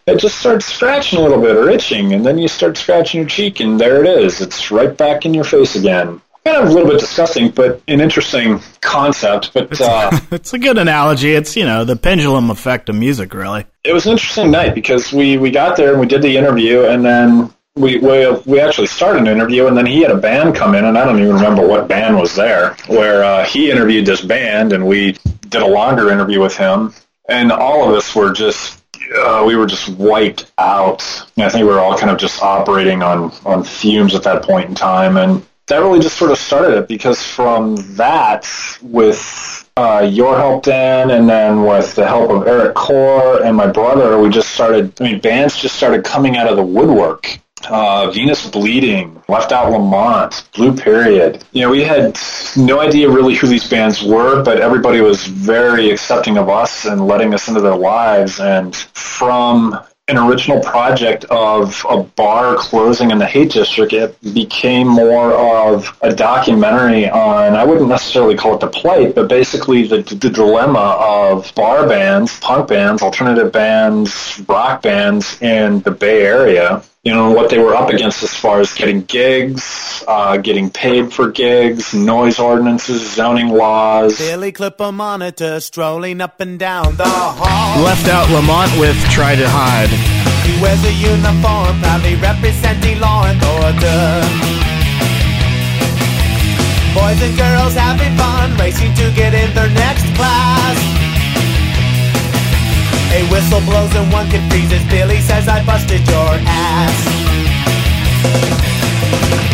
it 0.07 0.19
just 0.19 0.39
starts 0.39 0.65
scratching 0.65 1.19
a 1.19 1.21
little 1.21 1.41
bit 1.41 1.55
or 1.55 1.69
itching, 1.69 2.13
and 2.13 2.25
then 2.25 2.37
you 2.37 2.47
start 2.47 2.77
scratching 2.77 3.21
your 3.21 3.29
cheek, 3.29 3.59
and 3.59 3.79
there 3.79 4.03
it 4.03 4.23
is. 4.23 4.41
It's 4.41 4.71
right 4.71 4.95
back 4.95 5.25
in 5.25 5.33
your 5.33 5.43
face 5.43 5.75
again 5.75 6.21
kind 6.45 6.63
of 6.63 6.69
a 6.69 6.73
little 6.73 6.89
bit 6.89 6.99
disgusting, 6.99 7.49
but 7.49 7.81
an 7.87 7.99
interesting 7.99 8.61
concept. 8.81 9.53
But 9.53 9.79
uh, 9.81 10.11
it's 10.31 10.53
a 10.53 10.59
good 10.59 10.77
analogy. 10.77 11.33
It's 11.33 11.55
you 11.55 11.65
know 11.65 11.83
the 11.83 11.95
pendulum 11.95 12.49
effect 12.49 12.89
of 12.89 12.95
music, 12.95 13.33
really. 13.33 13.65
It 13.83 13.93
was 13.93 14.05
an 14.05 14.13
interesting 14.13 14.51
night 14.51 14.75
because 14.75 15.11
we 15.11 15.37
we 15.37 15.51
got 15.51 15.75
there 15.75 15.91
and 15.91 15.99
we 15.99 16.07
did 16.07 16.21
the 16.21 16.37
interview, 16.37 16.83
and 16.83 17.03
then 17.03 17.53
we 17.75 17.97
we 17.97 18.31
we 18.45 18.59
actually 18.59 18.87
started 18.87 19.21
an 19.21 19.27
interview, 19.27 19.67
and 19.67 19.75
then 19.75 19.85
he 19.85 20.01
had 20.01 20.11
a 20.11 20.17
band 20.17 20.55
come 20.55 20.75
in, 20.75 20.85
and 20.85 20.97
I 20.97 21.05
don't 21.05 21.19
even 21.19 21.33
remember 21.33 21.67
what 21.67 21.87
band 21.87 22.15
was 22.15 22.35
there. 22.35 22.75
Where 22.87 23.23
uh, 23.23 23.45
he 23.45 23.71
interviewed 23.71 24.05
this 24.05 24.21
band, 24.21 24.71
and 24.71 24.87
we 24.87 25.17
did 25.49 25.61
a 25.61 25.67
longer 25.67 26.11
interview 26.11 26.39
with 26.39 26.55
him, 26.55 26.93
and 27.27 27.51
all 27.51 27.89
of 27.89 27.95
us 27.95 28.15
were 28.15 28.31
just 28.31 28.83
uh, 29.15 29.43
we 29.45 29.55
were 29.55 29.65
just 29.65 29.89
wiped 29.89 30.51
out. 30.57 31.01
I 31.37 31.49
think 31.49 31.65
we 31.65 31.71
were 31.71 31.79
all 31.79 31.97
kind 31.97 32.11
of 32.11 32.17
just 32.17 32.41
operating 32.41 33.01
on 33.01 33.31
on 33.45 33.63
fumes 33.63 34.13
at 34.13 34.23
that 34.23 34.43
point 34.43 34.69
in 34.69 34.75
time, 34.75 35.17
and 35.17 35.45
that 35.67 35.77
really 35.79 35.99
just 35.99 36.17
sort 36.17 36.31
of 36.31 36.37
started 36.37 36.77
it 36.77 36.87
because 36.87 37.23
from 37.23 37.75
that, 37.95 38.47
with 38.81 39.69
uh, 39.77 40.07
your 40.09 40.37
help, 40.37 40.63
Dan, 40.63 41.11
and 41.11 41.27
then 41.27 41.63
with 41.63 41.95
the 41.95 42.07
help 42.07 42.29
of 42.29 42.47
Eric 42.47 42.75
Core 42.75 43.43
and 43.43 43.57
my 43.57 43.67
brother, 43.67 44.19
we 44.19 44.29
just 44.29 44.51
started. 44.51 44.93
I 45.01 45.05
mean, 45.05 45.19
bands 45.19 45.57
just 45.57 45.75
started 45.75 46.05
coming 46.05 46.37
out 46.37 46.47
of 46.47 46.55
the 46.55 46.65
woodwork. 46.65 47.39
Uh, 47.67 48.11
Venus 48.11 48.47
Bleeding, 48.47 49.19
Left 49.27 49.51
Out 49.51 49.71
Lamont, 49.71 50.47
Blue 50.53 50.75
Period. 50.75 51.43
You 51.51 51.61
know, 51.61 51.71
we 51.71 51.83
had 51.83 52.15
no 52.55 52.79
idea 52.79 53.09
really 53.09 53.33
who 53.33 53.47
these 53.47 53.67
bands 53.67 54.03
were, 54.03 54.43
but 54.43 54.61
everybody 54.61 55.01
was 55.01 55.25
very 55.25 55.89
accepting 55.89 56.37
of 56.37 56.47
us 56.47 56.85
and 56.85 57.07
letting 57.07 57.33
us 57.33 57.47
into 57.47 57.61
their 57.61 57.75
lives. 57.75 58.39
And 58.39 58.75
from 58.75 59.79
an 60.07 60.19
original 60.19 60.59
project 60.61 61.25
of 61.31 61.83
a 61.89 62.03
bar 62.03 62.55
closing 62.57 63.09
in 63.09 63.17
the 63.17 63.25
Haight 63.25 63.51
District, 63.51 63.91
it 63.91 64.21
became 64.35 64.87
more 64.87 65.33
of 65.33 65.97
a 66.03 66.13
documentary 66.13 67.09
on, 67.09 67.55
I 67.55 67.63
wouldn't 67.63 67.89
necessarily 67.89 68.35
call 68.35 68.53
it 68.53 68.59
the 68.59 68.67
plight, 68.67 69.15
but 69.15 69.27
basically 69.27 69.87
the, 69.87 70.03
the 70.03 70.29
dilemma 70.29 70.95
of 70.99 71.51
bar 71.55 71.87
bands, 71.87 72.39
punk 72.39 72.67
bands, 72.67 73.01
alternative 73.01 73.51
bands, 73.51 74.39
rock 74.47 74.83
bands 74.83 75.41
in 75.41 75.79
the 75.81 75.91
Bay 75.91 76.21
Area 76.21 76.83
you 77.05 77.13
know, 77.13 77.29
what 77.29 77.51
they 77.51 77.59
were 77.59 77.75
up 77.75 77.89
against 77.91 78.23
as 78.23 78.33
far 78.33 78.59
as 78.59 78.73
getting 78.73 79.01
gigs, 79.01 80.03
uh, 80.07 80.37
getting 80.37 80.71
paid 80.71 81.13
for 81.13 81.29
gigs, 81.29 81.93
noise 81.93 82.39
ordinances, 82.39 83.13
zoning 83.13 83.49
laws. 83.49 84.17
Billy 84.17 84.51
Clipper 84.51 84.91
monitor 84.91 85.59
strolling 85.59 86.19
up 86.19 86.41
and 86.41 86.57
down 86.57 86.95
the 86.95 87.05
hall. 87.05 87.83
Left 87.83 88.07
out 88.07 88.27
Lamont 88.31 88.71
with 88.79 88.97
Try 89.11 89.35
to 89.35 89.47
Hide. 89.47 89.93
He 90.49 90.59
wears 90.59 90.83
a 90.83 90.93
uniform, 90.93 91.79
proudly 91.79 92.15
representing 92.15 92.99
law 92.99 93.29
and 93.29 93.37
order. 93.61 94.25
Boys 96.97 97.21
and 97.21 97.37
girls 97.37 97.75
having 97.75 98.17
fun, 98.17 98.57
racing 98.57 98.95
to 98.95 99.11
get 99.13 99.35
in 99.35 99.53
their 99.53 99.69
next 99.69 100.05
class. 100.15 101.14
A 103.15 103.23
whistle 103.31 103.61
blows 103.61 103.95
and 103.95 104.11
one 104.11 104.27
can 104.29 104.43
freeze 104.49 104.71
as 104.73 104.83
Billy 104.91 105.21
says 105.21 105.47
I 105.47 105.63
busted 105.65 106.03
your 106.07 106.33
ass. 106.43 106.97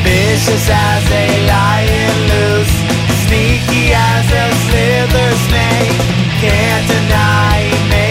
Vicious 0.01 0.65
as 0.67 1.05
a 1.23 1.27
lion 1.45 2.15
loose, 2.31 2.75
sneaky 3.25 3.93
as 3.93 4.25
a 4.43 4.45
slither 4.65 5.29
snake. 5.45 5.99
Can't 6.41 6.87
deny 6.89 7.41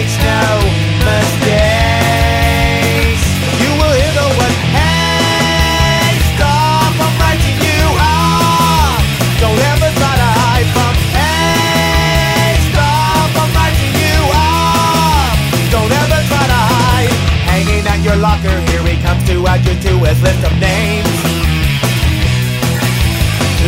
to 19.31 19.47
add 19.47 19.63
you 19.63 19.75
to 19.79 19.93
his 20.03 20.19
list 20.21 20.43
of 20.43 20.53
names. 20.59 21.07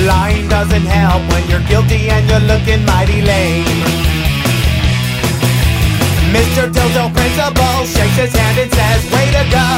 Lying 0.04 0.48
doesn't 0.50 0.88
help 0.92 1.24
when 1.32 1.44
you're 1.48 1.64
guilty 1.72 2.10
and 2.12 2.28
you're 2.28 2.46
looking 2.52 2.84
mighty 2.84 3.22
lame. 3.22 3.80
Mr. 6.36 6.68
Dildo 6.68 7.14
Principal 7.16 7.76
shakes 7.88 8.18
his 8.20 8.34
hand 8.36 8.58
and 8.60 8.72
says, 8.76 9.02
way 9.14 9.28
to 9.38 9.44
go. 9.48 9.70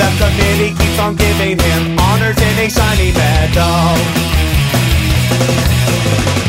The 0.00 0.08
committee 0.16 0.72
keeps 0.78 0.98
on 0.98 1.16
giving 1.16 1.58
him 1.58 1.98
honors 1.98 2.36
pretending 2.36 2.70
shiny 2.70 3.12
metal. 3.12 3.96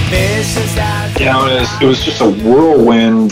This 0.10 0.56
is 0.56 0.76
that. 0.76 1.12
Know, 1.20 1.48
it 1.48 1.60
was, 1.60 1.82
it 1.82 1.86
was 1.86 2.04
just 2.04 2.22
a 2.22 2.30
whirlwind 2.30 3.32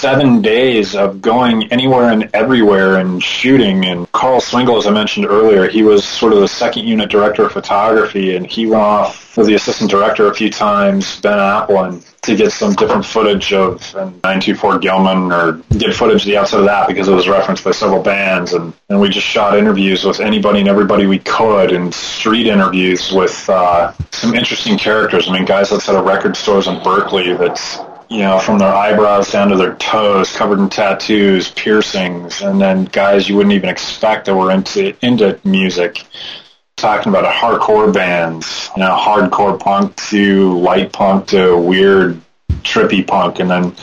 seven 0.00 0.40
days 0.40 0.94
of 0.94 1.20
going 1.20 1.70
anywhere 1.70 2.10
and 2.10 2.30
everywhere 2.32 2.96
and 2.96 3.22
shooting. 3.22 3.84
And 3.84 4.10
Carl 4.12 4.40
Swingle, 4.40 4.78
as 4.78 4.86
I 4.86 4.90
mentioned 4.92 5.26
earlier, 5.26 5.68
he 5.68 5.82
was 5.82 6.08
sort 6.08 6.32
of 6.32 6.40
the 6.40 6.48
second 6.48 6.88
unit 6.88 7.10
director 7.10 7.44
of 7.44 7.52
photography, 7.52 8.34
and 8.34 8.46
he 8.46 8.64
went 8.64 8.80
off 8.80 9.36
with 9.36 9.46
the 9.46 9.54
assistant 9.54 9.90
director 9.90 10.26
a 10.26 10.34
few 10.34 10.48
times, 10.50 11.20
Ben 11.20 11.36
Applin, 11.36 12.02
to 12.22 12.34
get 12.34 12.50
some 12.50 12.74
different 12.74 13.04
footage 13.04 13.52
of 13.52 13.94
924 13.94 14.78
Gilman 14.78 15.30
or 15.30 15.60
get 15.76 15.94
footage 15.94 16.22
of 16.22 16.26
the 16.26 16.36
outside 16.38 16.60
of 16.60 16.66
that 16.66 16.88
because 16.88 17.06
it 17.06 17.14
was 17.14 17.28
referenced 17.28 17.62
by 17.62 17.70
several 17.70 18.02
bands. 18.02 18.54
And, 18.54 18.72
and 18.88 19.00
we 19.00 19.10
just 19.10 19.26
shot 19.26 19.58
interviews 19.58 20.04
with 20.04 20.20
anybody 20.20 20.60
and 20.60 20.68
everybody 20.68 21.06
we 21.06 21.18
could 21.18 21.72
and 21.72 21.94
street 21.94 22.46
interviews 22.46 23.12
with 23.12 23.48
uh, 23.50 23.92
some 24.12 24.34
interesting 24.34 24.78
characters. 24.78 25.28
I 25.28 25.32
mean, 25.32 25.44
guys 25.44 25.72
outside 25.72 25.96
of 25.96 26.06
record 26.06 26.36
stores 26.36 26.68
in 26.68 26.82
Berkeley 26.82 27.34
that's 27.34 27.78
you 28.10 28.18
know, 28.18 28.40
from 28.40 28.58
their 28.58 28.74
eyebrows 28.74 29.30
down 29.30 29.48
to 29.48 29.56
their 29.56 29.76
toes, 29.76 30.36
covered 30.36 30.58
in 30.58 30.68
tattoos, 30.68 31.52
piercings, 31.52 32.42
and 32.42 32.60
then 32.60 32.84
guys 32.86 33.28
you 33.28 33.36
wouldn't 33.36 33.54
even 33.54 33.70
expect 33.70 34.26
that 34.26 34.34
were 34.34 34.50
into 34.50 34.94
into 35.00 35.38
music. 35.44 36.04
Talking 36.76 37.12
about 37.12 37.24
a 37.24 37.28
hardcore 37.28 37.92
bands, 37.92 38.68
you 38.74 38.82
know, 38.82 38.96
hardcore 38.96 39.60
punk 39.60 39.94
to 40.08 40.58
light 40.58 40.92
punk 40.92 41.28
to 41.28 41.56
weird 41.56 42.20
trippy 42.62 43.06
punk, 43.06 43.38
and 43.38 43.48
then 43.48 43.76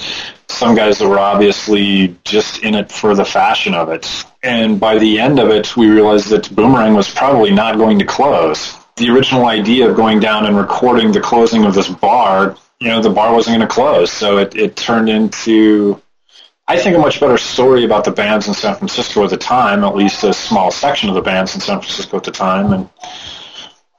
some 0.49 0.75
guys 0.75 0.99
that 0.99 1.07
were 1.07 1.19
obviously 1.19 2.17
just 2.25 2.63
in 2.63 2.75
it 2.75 2.91
for 2.91 3.15
the 3.15 3.23
fashion 3.23 3.73
of 3.73 3.89
it. 3.89 4.25
And 4.43 4.79
by 4.79 4.97
the 4.97 5.19
end 5.19 5.39
of 5.39 5.49
it, 5.49 5.77
we 5.77 5.89
realized 5.89 6.29
that 6.29 6.53
Boomerang 6.53 6.95
was 6.95 7.09
probably 7.09 7.51
not 7.51 7.77
going 7.77 7.99
to 7.99 8.05
close. 8.05 8.75
The 8.97 9.09
original 9.09 9.45
idea 9.45 9.89
of 9.89 9.95
going 9.95 10.19
down 10.19 10.45
and 10.45 10.57
recording 10.57 11.11
the 11.11 11.21
closing 11.21 11.65
of 11.65 11.75
this 11.75 11.87
bar 11.87 12.57
you 12.79 12.89
know, 12.89 13.01
the 13.01 13.09
bar 13.09 13.33
wasn't 13.33 13.57
going 13.57 13.67
to 13.67 13.73
close. 13.73 14.11
So 14.11 14.37
it, 14.37 14.55
it 14.55 14.75
turned 14.75 15.09
into, 15.09 16.01
I 16.67 16.77
think, 16.77 16.95
a 16.95 16.99
much 16.99 17.19
better 17.19 17.37
story 17.37 17.85
about 17.85 18.05
the 18.05 18.11
bands 18.11 18.47
in 18.47 18.53
San 18.53 18.75
Francisco 18.75 19.23
at 19.23 19.29
the 19.29 19.37
time, 19.37 19.83
at 19.83 19.95
least 19.95 20.23
a 20.23 20.33
small 20.33 20.71
section 20.71 21.09
of 21.09 21.15
the 21.15 21.21
bands 21.21 21.55
in 21.55 21.61
San 21.61 21.79
Francisco 21.79 22.17
at 22.17 22.23
the 22.23 22.31
time, 22.31 22.73
and 22.73 22.89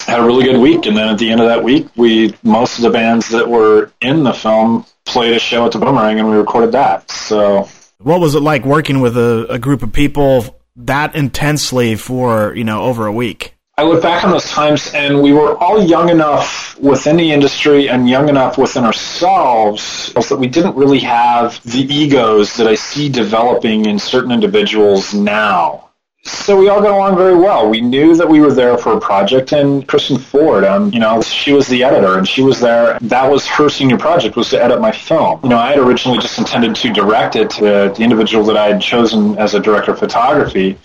had 0.00 0.20
a 0.20 0.24
really 0.24 0.44
good 0.44 0.60
week. 0.60 0.86
And 0.86 0.96
then 0.96 1.08
at 1.08 1.18
the 1.18 1.30
end 1.30 1.40
of 1.40 1.48
that 1.48 1.62
week, 1.62 1.88
we 1.96 2.34
most 2.42 2.78
of 2.78 2.82
the 2.82 2.90
bands 2.90 3.28
that 3.30 3.48
were 3.48 3.90
in 4.00 4.22
the 4.22 4.32
film 4.32 4.86
played 5.04 5.34
a 5.34 5.38
show 5.38 5.66
at 5.66 5.72
the 5.72 5.78
Boomerang, 5.78 6.20
and 6.20 6.30
we 6.30 6.36
recorded 6.36 6.72
that. 6.72 7.10
So, 7.10 7.68
What 7.98 8.20
was 8.20 8.34
it 8.34 8.40
like 8.40 8.64
working 8.64 9.00
with 9.00 9.16
a, 9.16 9.46
a 9.50 9.58
group 9.58 9.82
of 9.82 9.92
people 9.92 10.56
that 10.76 11.16
intensely 11.16 11.96
for, 11.96 12.54
you 12.54 12.64
know, 12.64 12.82
over 12.82 13.06
a 13.06 13.12
week? 13.12 13.54
I 13.78 13.84
look 13.84 14.02
back 14.02 14.24
on 14.24 14.32
those 14.32 14.50
times, 14.50 14.92
and 14.92 15.22
we 15.22 15.32
were 15.32 15.56
all 15.58 15.80
young 15.80 16.08
enough 16.08 16.76
within 16.80 17.16
the 17.16 17.30
industry 17.30 17.88
and 17.88 18.08
young 18.08 18.28
enough 18.28 18.58
within 18.58 18.84
ourselves 18.84 20.12
that 20.14 20.36
we 20.36 20.48
didn't 20.48 20.74
really 20.74 20.98
have 20.98 21.62
the 21.62 21.82
egos 21.82 22.56
that 22.56 22.66
I 22.66 22.74
see 22.74 23.08
developing 23.08 23.86
in 23.86 24.00
certain 24.00 24.32
individuals 24.32 25.14
now. 25.14 25.90
So 26.24 26.58
we 26.58 26.68
all 26.68 26.82
got 26.82 26.90
along 26.90 27.16
very 27.18 27.36
well. 27.36 27.70
We 27.70 27.80
knew 27.80 28.16
that 28.16 28.28
we 28.28 28.40
were 28.40 28.52
there 28.52 28.76
for 28.76 28.94
a 28.94 29.00
project, 29.00 29.52
and 29.52 29.86
Kristen 29.86 30.18
Ford, 30.18 30.64
um, 30.64 30.92
you 30.92 30.98
know, 30.98 31.22
she 31.22 31.52
was 31.52 31.68
the 31.68 31.84
editor, 31.84 32.18
and 32.18 32.26
she 32.26 32.42
was 32.42 32.58
there. 32.58 32.98
That 33.00 33.30
was 33.30 33.46
her 33.46 33.68
senior 33.68 33.96
project 33.96 34.34
was 34.34 34.50
to 34.50 34.60
edit 34.60 34.80
my 34.80 34.90
film. 34.90 35.38
You 35.44 35.50
know, 35.50 35.58
I 35.58 35.70
had 35.70 35.78
originally 35.78 36.18
just 36.18 36.36
intended 36.36 36.74
to 36.74 36.92
direct 36.92 37.36
it. 37.36 37.50
To 37.50 37.62
the 37.96 38.02
individual 38.02 38.44
that 38.46 38.56
I 38.56 38.66
had 38.66 38.82
chosen 38.82 39.38
as 39.38 39.54
a 39.54 39.60
director 39.60 39.92
of 39.92 40.00
photography 40.00 40.76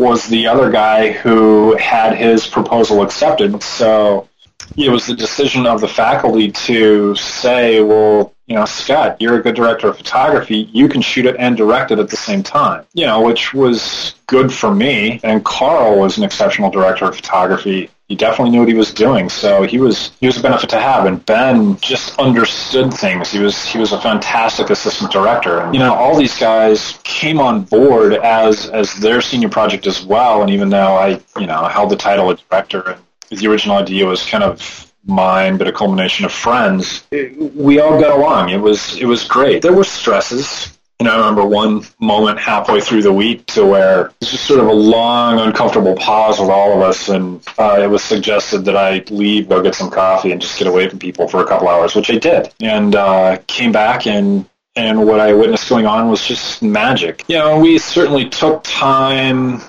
was 0.00 0.26
the 0.26 0.46
other 0.46 0.70
guy 0.70 1.12
who 1.12 1.76
had 1.76 2.16
his 2.16 2.46
proposal 2.46 3.02
accepted. 3.02 3.62
So 3.62 4.28
it 4.76 4.88
was 4.88 5.06
the 5.06 5.14
decision 5.14 5.66
of 5.66 5.82
the 5.82 5.88
faculty 5.88 6.50
to 6.50 7.14
say, 7.16 7.82
well, 7.82 8.34
you 8.46 8.56
know, 8.56 8.64
Scott, 8.64 9.20
you're 9.20 9.38
a 9.38 9.42
good 9.42 9.54
director 9.54 9.88
of 9.88 9.98
photography. 9.98 10.70
You 10.72 10.88
can 10.88 11.02
shoot 11.02 11.26
it 11.26 11.36
and 11.38 11.56
direct 11.56 11.90
it 11.90 11.98
at 11.98 12.08
the 12.08 12.16
same 12.16 12.42
time, 12.42 12.84
you 12.94 13.04
know, 13.04 13.20
which 13.20 13.52
was 13.52 14.14
good 14.26 14.52
for 14.52 14.74
me. 14.74 15.20
And 15.22 15.44
Carl 15.44 16.00
was 16.00 16.16
an 16.16 16.24
exceptional 16.24 16.70
director 16.70 17.04
of 17.04 17.14
photography. 17.14 17.90
He 18.10 18.16
definitely 18.16 18.50
knew 18.50 18.58
what 18.58 18.68
he 18.68 18.74
was 18.74 18.92
doing, 18.92 19.28
so 19.28 19.62
he 19.62 19.78
was 19.78 20.10
he 20.18 20.26
was 20.26 20.36
a 20.36 20.42
benefit 20.42 20.68
to 20.70 20.80
have. 20.80 21.06
And 21.06 21.24
Ben 21.26 21.76
just 21.76 22.18
understood 22.18 22.92
things. 22.92 23.30
He 23.30 23.38
was 23.38 23.64
he 23.64 23.78
was 23.78 23.92
a 23.92 24.00
fantastic 24.00 24.68
assistant 24.68 25.12
director. 25.12 25.60
And 25.60 25.72
you 25.72 25.78
know, 25.78 25.94
all 25.94 26.18
these 26.18 26.36
guys 26.36 26.98
came 27.04 27.38
on 27.38 27.62
board 27.62 28.14
as 28.14 28.68
as 28.70 28.92
their 28.94 29.20
senior 29.20 29.48
project 29.48 29.86
as 29.86 30.02
well. 30.02 30.42
And 30.42 30.50
even 30.50 30.70
though 30.70 30.96
I 30.96 31.20
you 31.38 31.46
know 31.46 31.66
held 31.66 31.90
the 31.90 31.96
title 31.96 32.28
of 32.28 32.40
director 32.48 32.98
and 33.30 33.38
the 33.38 33.46
original 33.46 33.76
idea 33.76 34.06
was 34.06 34.26
kind 34.26 34.42
of 34.42 34.92
mine, 35.06 35.56
but 35.56 35.68
a 35.68 35.72
culmination 35.72 36.24
of 36.24 36.32
friends. 36.32 37.06
It, 37.12 37.54
we 37.54 37.78
all 37.78 38.00
got 38.00 38.18
along. 38.18 38.48
It 38.48 38.60
was 38.60 38.98
it 38.98 39.06
was 39.06 39.22
great. 39.22 39.62
There 39.62 39.72
were 39.72 39.84
stresses. 39.84 40.76
Know, 41.00 41.14
I 41.14 41.16
remember 41.16 41.46
one 41.46 41.82
moment 41.98 42.38
halfway 42.38 42.80
through 42.80 43.02
the 43.02 43.12
week 43.12 43.46
to 43.46 43.64
where 43.64 44.06
it 44.06 44.14
was 44.20 44.30
just 44.32 44.44
sort 44.44 44.60
of 44.60 44.66
a 44.66 44.72
long, 44.72 45.40
uncomfortable 45.40 45.94
pause 45.96 46.38
with 46.38 46.50
all 46.50 46.74
of 46.74 46.82
us, 46.86 47.08
and 47.08 47.42
uh, 47.58 47.78
it 47.80 47.86
was 47.86 48.04
suggested 48.04 48.66
that 48.66 48.76
I 48.76 49.02
leave, 49.08 49.48
go 49.48 49.62
get 49.62 49.74
some 49.74 49.90
coffee, 49.90 50.30
and 50.30 50.40
just 50.42 50.58
get 50.58 50.68
away 50.68 50.90
from 50.90 50.98
people 50.98 51.26
for 51.26 51.42
a 51.42 51.46
couple 51.46 51.68
hours, 51.68 51.94
which 51.94 52.10
I 52.10 52.18
did, 52.18 52.52
and 52.60 52.94
uh, 52.94 53.38
came 53.46 53.72
back 53.72 54.06
and 54.06 54.46
and 54.76 55.06
what 55.06 55.20
I 55.20 55.32
witnessed 55.32 55.68
going 55.68 55.86
on 55.86 56.10
was 56.10 56.26
just 56.26 56.62
magic. 56.62 57.24
You 57.28 57.38
know, 57.38 57.58
we 57.58 57.78
certainly 57.78 58.28
took 58.28 58.62
time 58.62 59.60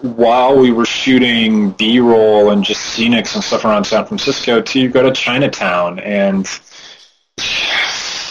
while 0.00 0.58
we 0.58 0.72
were 0.72 0.86
shooting 0.86 1.70
B-roll 1.72 2.50
and 2.50 2.64
just 2.64 2.96
scenics 2.96 3.34
and 3.34 3.44
stuff 3.44 3.64
around 3.64 3.84
San 3.84 4.06
Francisco 4.06 4.62
to 4.62 4.88
go 4.88 5.02
to 5.02 5.12
Chinatown. 5.12 5.98
And 5.98 6.46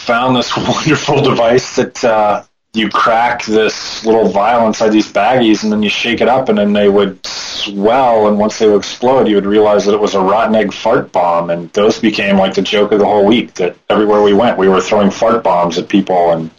found 0.06 0.36
this 0.36 0.56
wonderful 0.56 1.22
device 1.22 1.76
that 1.76 2.04
uh, 2.04 2.42
you 2.72 2.88
crack 2.88 3.44
this 3.44 4.04
little 4.04 4.28
vial 4.28 4.66
inside 4.66 4.90
these 4.90 5.10
baggies 5.12 5.62
and 5.62 5.72
then 5.72 5.82
you 5.82 5.88
shake 5.88 6.20
it 6.20 6.28
up 6.28 6.48
and 6.48 6.58
then 6.58 6.72
they 6.72 6.88
would 6.88 7.24
swell 7.26 8.28
and 8.28 8.38
once 8.38 8.58
they 8.58 8.68
would 8.68 8.76
explode 8.76 9.26
you 9.26 9.34
would 9.34 9.46
realize 9.46 9.84
that 9.84 9.94
it 9.94 10.00
was 10.00 10.14
a 10.14 10.20
rotten 10.20 10.54
egg 10.54 10.72
fart 10.72 11.10
bomb 11.10 11.50
and 11.50 11.72
those 11.72 11.98
became 11.98 12.36
like 12.36 12.54
the 12.54 12.62
joke 12.62 12.92
of 12.92 12.98
the 12.98 13.04
whole 13.04 13.24
week 13.24 13.54
that 13.54 13.76
everywhere 13.88 14.22
we 14.22 14.34
went 14.34 14.58
we 14.58 14.68
were 14.68 14.80
throwing 14.80 15.10
fart 15.10 15.42
bombs 15.42 15.78
at 15.78 15.88
people 15.88 16.32
and 16.32 16.50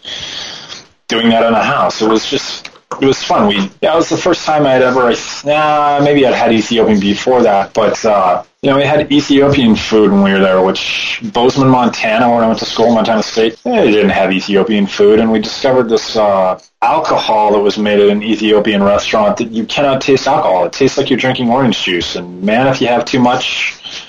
doing 1.08 1.30
that 1.30 1.46
in 1.46 1.54
a 1.54 1.64
house. 1.64 2.02
It 2.02 2.10
was 2.10 2.30
just 2.30 2.70
it 2.92 3.06
was 3.06 3.22
fun. 3.24 3.48
We 3.48 3.56
yeah, 3.82 3.94
it 3.94 3.96
was 3.96 4.10
the 4.10 4.18
first 4.18 4.46
time 4.46 4.66
I'd 4.66 4.82
ever 4.82 5.14
nah, 5.46 6.00
maybe 6.04 6.26
I'd 6.26 6.34
had 6.34 6.52
Ethiopian 6.54 7.00
before 7.00 7.44
that, 7.44 7.74
but 7.74 8.04
uh, 8.06 8.44
you 8.62 8.70
know 8.70 8.78
we 8.78 8.84
had 8.84 9.12
Ethiopian 9.12 9.76
food 9.76 10.12
when 10.12 10.24
we 10.24 10.32
were 10.32 10.40
there, 10.40 10.62
which 10.64 11.22
Bozeman, 11.34 11.70
Montana, 11.70 12.30
where 12.30 12.44
I 12.44 12.48
went 12.48 12.60
to 12.60 12.66
school, 12.66 12.94
Montana 12.94 13.22
State, 13.22 13.62
they 13.64 13.92
didn't 13.92 14.10
have 14.10 14.32
Ethiopian 14.32 14.88
food, 14.88 15.20
and 15.20 15.32
we 15.32 15.40
discovered 15.40 15.90
this 15.90 16.16
uh, 16.16 16.60
alcohol 16.82 17.54
that 17.54 17.60
was 17.60 17.78
made 17.78 18.00
at 18.00 18.10
an 18.10 18.24
Ethiopian 18.24 18.82
restaurant 18.82 19.38
that 19.38 19.52
you 19.52 19.66
cannot 19.66 20.02
taste 20.02 20.26
alcohol. 20.26 20.66
It 20.66 20.74
tastes 20.74 20.98
like 20.98 21.10
you're 21.10 21.20
drinking 21.20 21.50
orange 21.50 21.84
juice, 21.84 22.16
and 22.16 22.42
man, 22.42 22.68
if 22.68 22.82
you 22.82 22.88
have 22.88 23.06
too 23.06 23.20
much, 23.20 24.08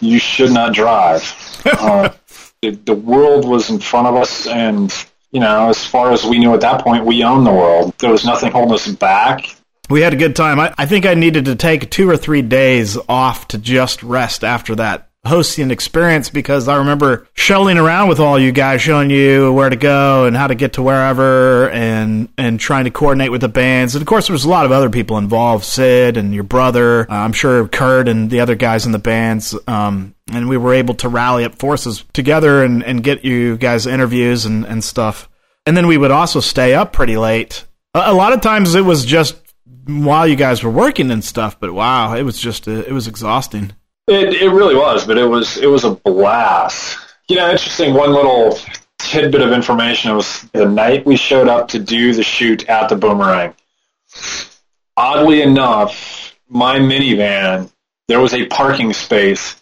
you 0.00 0.18
should 0.18 0.50
not 0.50 0.74
drive. 0.74 1.22
uh, 1.64 2.10
the, 2.60 2.70
the 2.70 2.94
world 2.94 3.48
was 3.48 3.70
in 3.70 3.78
front 3.78 4.08
of 4.08 4.16
us, 4.16 4.46
and 4.46 4.92
you 5.36 5.40
know, 5.40 5.68
as 5.68 5.84
far 5.84 6.12
as 6.12 6.24
we 6.24 6.38
knew 6.38 6.54
at 6.54 6.62
that 6.62 6.82
point, 6.82 7.04
we 7.04 7.22
owned 7.22 7.46
the 7.46 7.52
world. 7.52 7.92
There 7.98 8.10
was 8.10 8.24
nothing 8.24 8.52
holding 8.52 8.72
us 8.72 8.88
back. 8.88 9.54
We 9.90 10.00
had 10.00 10.14
a 10.14 10.16
good 10.16 10.34
time. 10.34 10.58
I, 10.58 10.72
I 10.78 10.86
think 10.86 11.04
I 11.04 11.12
needed 11.12 11.44
to 11.44 11.56
take 11.56 11.90
two 11.90 12.08
or 12.08 12.16
three 12.16 12.40
days 12.40 12.96
off 13.06 13.46
to 13.48 13.58
just 13.58 14.02
rest 14.02 14.44
after 14.44 14.76
that 14.76 15.05
hosting 15.26 15.70
experience 15.70 16.30
because 16.30 16.68
I 16.68 16.76
remember 16.76 17.28
shuttling 17.34 17.78
around 17.78 18.08
with 18.08 18.20
all 18.20 18.38
you 18.38 18.52
guys, 18.52 18.80
showing 18.80 19.10
you 19.10 19.52
where 19.52 19.68
to 19.68 19.76
go 19.76 20.24
and 20.24 20.36
how 20.36 20.46
to 20.46 20.54
get 20.54 20.74
to 20.74 20.82
wherever, 20.82 21.68
and 21.70 22.28
and 22.38 22.58
trying 22.58 22.84
to 22.84 22.90
coordinate 22.90 23.30
with 23.30 23.42
the 23.42 23.48
bands. 23.48 23.94
And 23.94 24.02
of 24.02 24.06
course, 24.06 24.28
there 24.28 24.34
was 24.34 24.44
a 24.44 24.48
lot 24.48 24.66
of 24.66 24.72
other 24.72 24.90
people 24.90 25.18
involved: 25.18 25.64
Sid 25.64 26.16
and 26.16 26.34
your 26.34 26.44
brother. 26.44 27.10
Uh, 27.10 27.14
I'm 27.14 27.32
sure 27.32 27.68
Kurt 27.68 28.08
and 28.08 28.30
the 28.30 28.40
other 28.40 28.54
guys 28.54 28.86
in 28.86 28.92
the 28.92 28.98
bands. 28.98 29.54
Um, 29.68 30.14
and 30.32 30.48
we 30.48 30.56
were 30.56 30.74
able 30.74 30.94
to 30.94 31.08
rally 31.08 31.44
up 31.44 31.54
forces 31.56 32.04
together 32.12 32.64
and, 32.64 32.82
and 32.82 33.02
get 33.04 33.24
you 33.24 33.56
guys 33.56 33.86
interviews 33.86 34.44
and, 34.44 34.64
and 34.64 34.82
stuff. 34.82 35.28
And 35.66 35.76
then 35.76 35.86
we 35.86 35.98
would 35.98 36.10
also 36.10 36.40
stay 36.40 36.74
up 36.74 36.92
pretty 36.92 37.16
late. 37.16 37.64
A, 37.94 38.10
a 38.10 38.14
lot 38.14 38.32
of 38.32 38.40
times 38.40 38.74
it 38.74 38.84
was 38.84 39.04
just 39.04 39.36
while 39.86 40.26
you 40.26 40.36
guys 40.36 40.62
were 40.64 40.70
working 40.70 41.10
and 41.10 41.24
stuff, 41.24 41.60
but 41.60 41.72
wow, 41.72 42.14
it 42.14 42.22
was 42.22 42.40
just, 42.40 42.66
uh, 42.66 42.72
it 42.72 42.92
was 42.92 43.06
exhausting. 43.06 43.72
It, 44.08 44.34
it 44.34 44.50
really 44.50 44.76
was, 44.76 45.06
but 45.06 45.18
it 45.18 45.26
was 45.26 45.56
it 45.56 45.66
was 45.66 45.84
a 45.84 45.90
blast. 45.90 46.98
You 47.28 47.36
know, 47.36 47.50
interesting. 47.50 47.94
One 47.94 48.12
little 48.12 48.58
tidbit 48.98 49.42
of 49.42 49.52
information 49.52 50.14
was 50.14 50.42
the 50.52 50.68
night 50.68 51.04
we 51.04 51.16
showed 51.16 51.48
up 51.48 51.68
to 51.68 51.78
do 51.78 52.14
the 52.14 52.22
shoot 52.22 52.68
at 52.68 52.88
the 52.88 52.96
Boomerang. 52.96 53.54
Oddly 54.96 55.42
enough, 55.42 56.34
my 56.48 56.78
minivan 56.78 57.70
there 58.08 58.20
was 58.20 58.34
a 58.34 58.46
parking 58.46 58.92
space 58.92 59.60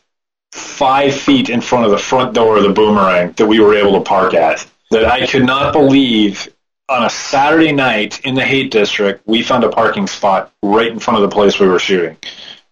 five 0.52 1.14
feet 1.14 1.48
in 1.48 1.60
front 1.60 1.84
of 1.84 1.90
the 1.90 1.98
front 1.98 2.34
door 2.34 2.58
of 2.58 2.62
the 2.62 2.70
Boomerang 2.70 3.32
that 3.32 3.46
we 3.46 3.58
were 3.58 3.74
able 3.74 3.92
to 3.94 4.00
park 4.00 4.34
at. 4.34 4.66
That 4.90 5.06
I 5.06 5.26
could 5.26 5.44
not 5.44 5.72
believe 5.72 6.48
on 6.88 7.04
a 7.04 7.10
Saturday 7.10 7.72
night 7.72 8.20
in 8.20 8.34
the 8.34 8.44
Haight 8.44 8.70
District, 8.70 9.26
we 9.26 9.42
found 9.42 9.64
a 9.64 9.70
parking 9.70 10.06
spot 10.06 10.52
right 10.62 10.88
in 10.88 10.98
front 10.98 11.22
of 11.22 11.28
the 11.28 11.34
place 11.34 11.58
we 11.58 11.66
were 11.66 11.78
shooting. 11.78 12.16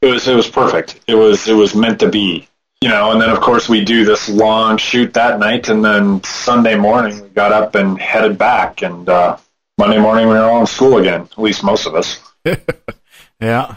It 0.02 0.06
was 0.06 0.28
it 0.28 0.34
was 0.34 0.48
perfect. 0.48 1.00
It 1.06 1.14
was 1.14 1.48
it 1.48 1.54
was 1.54 1.74
meant 1.74 2.00
to 2.00 2.08
be. 2.08 2.48
You 2.82 2.88
know, 2.88 3.12
and 3.12 3.20
then 3.20 3.30
of 3.30 3.40
course 3.40 3.68
we 3.68 3.84
do 3.84 4.04
this 4.04 4.28
long 4.28 4.76
shoot 4.76 5.14
that 5.14 5.38
night, 5.38 5.68
and 5.68 5.84
then 5.84 6.22
Sunday 6.24 6.74
morning 6.74 7.22
we 7.22 7.28
got 7.28 7.52
up 7.52 7.76
and 7.76 7.98
headed 7.98 8.36
back, 8.36 8.82
and 8.82 9.08
uh, 9.08 9.36
Monday 9.78 10.00
morning 10.00 10.26
we 10.26 10.34
were 10.34 10.40
all 10.40 10.60
in 10.60 10.66
school 10.66 10.98
again. 10.98 11.22
At 11.22 11.38
least 11.38 11.62
most 11.62 11.86
of 11.86 11.94
us. 11.94 12.20
Yeah. 13.42 13.74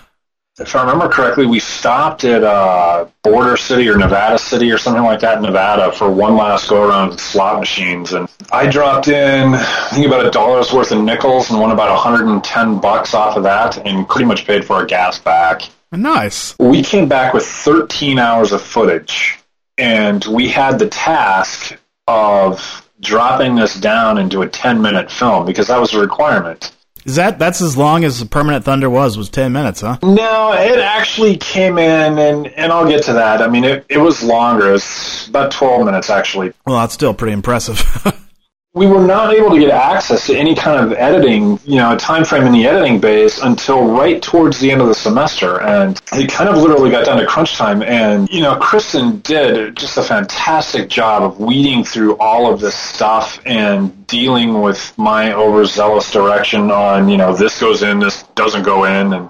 If 0.57 0.73
I 0.75 0.81
remember 0.81 1.09
correctly, 1.09 1.47
we 1.47 1.59
stopped 1.59 2.23
at 2.23 2.43
uh, 2.43 3.07
Border 3.23 3.57
City 3.57 3.89
or 3.89 3.97
Nevada 3.97 4.37
City 4.37 4.71
or 4.71 4.77
something 4.77 5.03
like 5.03 5.19
that 5.19 5.37
in 5.37 5.43
Nevada 5.43 5.91
for 5.91 6.09
one 6.09 6.37
last 6.37 6.69
go 6.69 6.87
around 6.87 7.09
with 7.09 7.19
slot 7.19 7.59
machines. 7.59 8.13
And 8.13 8.29
I 8.53 8.69
dropped 8.69 9.09
in, 9.09 9.53
I 9.53 9.89
think 9.91 10.05
about 10.05 10.25
a 10.25 10.31
dollar's 10.31 10.71
worth 10.71 10.91
of 10.91 11.01
nickels 11.03 11.49
and 11.49 11.59
won 11.59 11.71
about 11.71 11.89
110 11.89 12.79
bucks 12.79 13.13
off 13.13 13.35
of 13.35 13.43
that 13.43 13.85
and 13.85 14.07
pretty 14.07 14.25
much 14.25 14.45
paid 14.45 14.63
for 14.63 14.75
our 14.75 14.85
gas 14.85 15.19
back. 15.19 15.63
Nice. 15.95 16.57
We 16.59 16.83
came 16.83 17.07
back 17.07 17.33
with 17.33 17.45
13 17.45 18.19
hours 18.19 18.51
of 18.51 18.61
footage 18.61 19.39
and 19.77 20.23
we 20.25 20.47
had 20.47 20.79
the 20.79 20.87
task 20.87 21.77
of 22.07 22.87
dropping 23.01 23.55
this 23.55 23.75
down 23.75 24.17
into 24.17 24.41
a 24.41 24.47
10 24.47 24.81
minute 24.81 25.11
film 25.11 25.45
because 25.45 25.67
that 25.67 25.79
was 25.79 25.93
a 25.93 25.99
requirement. 25.99 26.71
Is 27.05 27.17
that 27.17 27.37
that's 27.37 27.61
as 27.61 27.77
long 27.77 28.03
as 28.03 28.19
the 28.19 28.25
Permanent 28.25 28.65
Thunder 28.65 28.89
was? 28.89 29.15
Was 29.15 29.29
ten 29.29 29.53
minutes, 29.53 29.81
huh? 29.81 29.99
No, 30.01 30.53
it 30.53 30.79
actually 30.79 31.37
came 31.37 31.77
in, 31.77 32.17
and, 32.17 32.47
and 32.47 32.71
I'll 32.71 32.87
get 32.87 33.03
to 33.03 33.13
that. 33.13 33.43
I 33.43 33.47
mean, 33.47 33.63
it, 33.63 33.85
it 33.89 33.99
was 33.99 34.23
longer. 34.23 34.69
It 34.69 34.71
was 34.71 35.27
about 35.29 35.51
12 35.51 35.85
minutes, 35.85 36.09
actually. 36.09 36.51
Well, 36.65 36.79
that's 36.79 36.95
still 36.95 37.13
pretty 37.13 37.33
impressive. 37.33 37.79
We 38.75 38.87
were 38.87 39.07
not 39.07 39.33
able 39.33 39.51
to 39.51 39.57
get 39.57 39.69
access 39.69 40.27
to 40.27 40.37
any 40.37 40.53
kind 40.53 40.83
of 40.83 40.91
editing, 40.97 41.57
you 41.63 41.77
know, 41.77 41.93
a 41.93 41.97
time 41.97 42.25
frame 42.25 42.43
in 42.43 42.51
the 42.51 42.67
editing 42.67 42.99
base 42.99 43.39
until 43.41 43.87
right 43.87 44.21
towards 44.21 44.59
the 44.59 44.69
end 44.69 44.81
of 44.81 44.87
the 44.87 44.93
semester. 44.93 45.61
And 45.61 45.97
it 46.11 46.29
kind 46.29 46.49
of 46.49 46.57
literally 46.57 46.91
got 46.91 47.05
down 47.05 47.17
to 47.17 47.25
crunch 47.25 47.55
time. 47.55 47.81
And, 47.81 48.27
you 48.29 48.41
know, 48.41 48.57
Kristen 48.57 49.21
did 49.21 49.77
just 49.77 49.97
a 49.97 50.03
fantastic 50.03 50.89
job 50.89 51.23
of 51.23 51.39
weeding 51.39 51.85
through 51.85 52.17
all 52.17 52.51
of 52.51 52.59
this 52.59 52.75
stuff 52.75 53.41
and 53.45 54.05
dealing 54.07 54.61
with 54.61 54.93
my 54.97 55.31
overzealous 55.31 56.11
direction 56.11 56.69
on, 56.69 57.07
you 57.07 57.15
know, 57.15 57.33
this 57.33 57.57
goes 57.61 57.81
in, 57.81 57.99
this 57.99 58.23
doesn't 58.35 58.63
go 58.63 58.83
in. 58.83 59.13
And, 59.13 59.29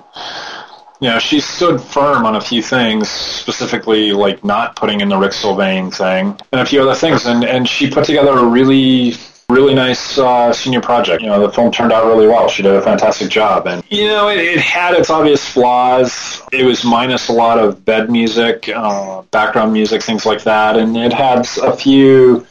you 0.99 1.09
know, 1.09 1.19
she 1.19 1.39
stood 1.39 1.79
firm 1.79 2.25
on 2.25 2.35
a 2.35 2.41
few 2.41 2.63
things, 2.63 3.09
specifically 3.09 4.11
like 4.11 4.43
not 4.43 4.75
putting 4.75 5.01
in 5.01 5.09
the 5.09 5.17
Rick 5.17 5.33
Sylvain 5.33 5.91
thing 5.91 6.35
and 6.51 6.61
a 6.61 6.65
few 6.65 6.81
other 6.81 6.95
things. 6.95 7.27
And, 7.27 7.43
and 7.43 7.69
she 7.69 7.91
put 7.91 8.05
together 8.05 8.31
a 8.31 8.43
really, 8.43 9.13
really 9.49 9.75
nice 9.75 10.17
uh, 10.17 10.51
senior 10.53 10.81
project. 10.81 11.21
You 11.21 11.29
know, 11.29 11.39
the 11.39 11.51
film 11.51 11.71
turned 11.71 11.91
out 11.91 12.05
really 12.05 12.27
well. 12.27 12.47
She 12.47 12.63
did 12.63 12.73
a 12.73 12.81
fantastic 12.81 13.29
job. 13.29 13.67
And, 13.67 13.83
you 13.89 14.07
know, 14.07 14.29
it, 14.29 14.39
it 14.39 14.59
had 14.59 14.93
its 14.93 15.09
obvious 15.09 15.47
flaws. 15.47 16.41
It 16.51 16.65
was 16.65 16.83
minus 16.83 17.29
a 17.29 17.33
lot 17.33 17.59
of 17.59 17.85
bed 17.85 18.09
music, 18.09 18.69
uh, 18.69 19.21
background 19.31 19.73
music, 19.73 20.01
things 20.01 20.25
like 20.25 20.43
that. 20.43 20.77
And 20.77 20.97
it 20.97 21.13
had 21.13 21.47
a 21.61 21.75
few 21.75 22.45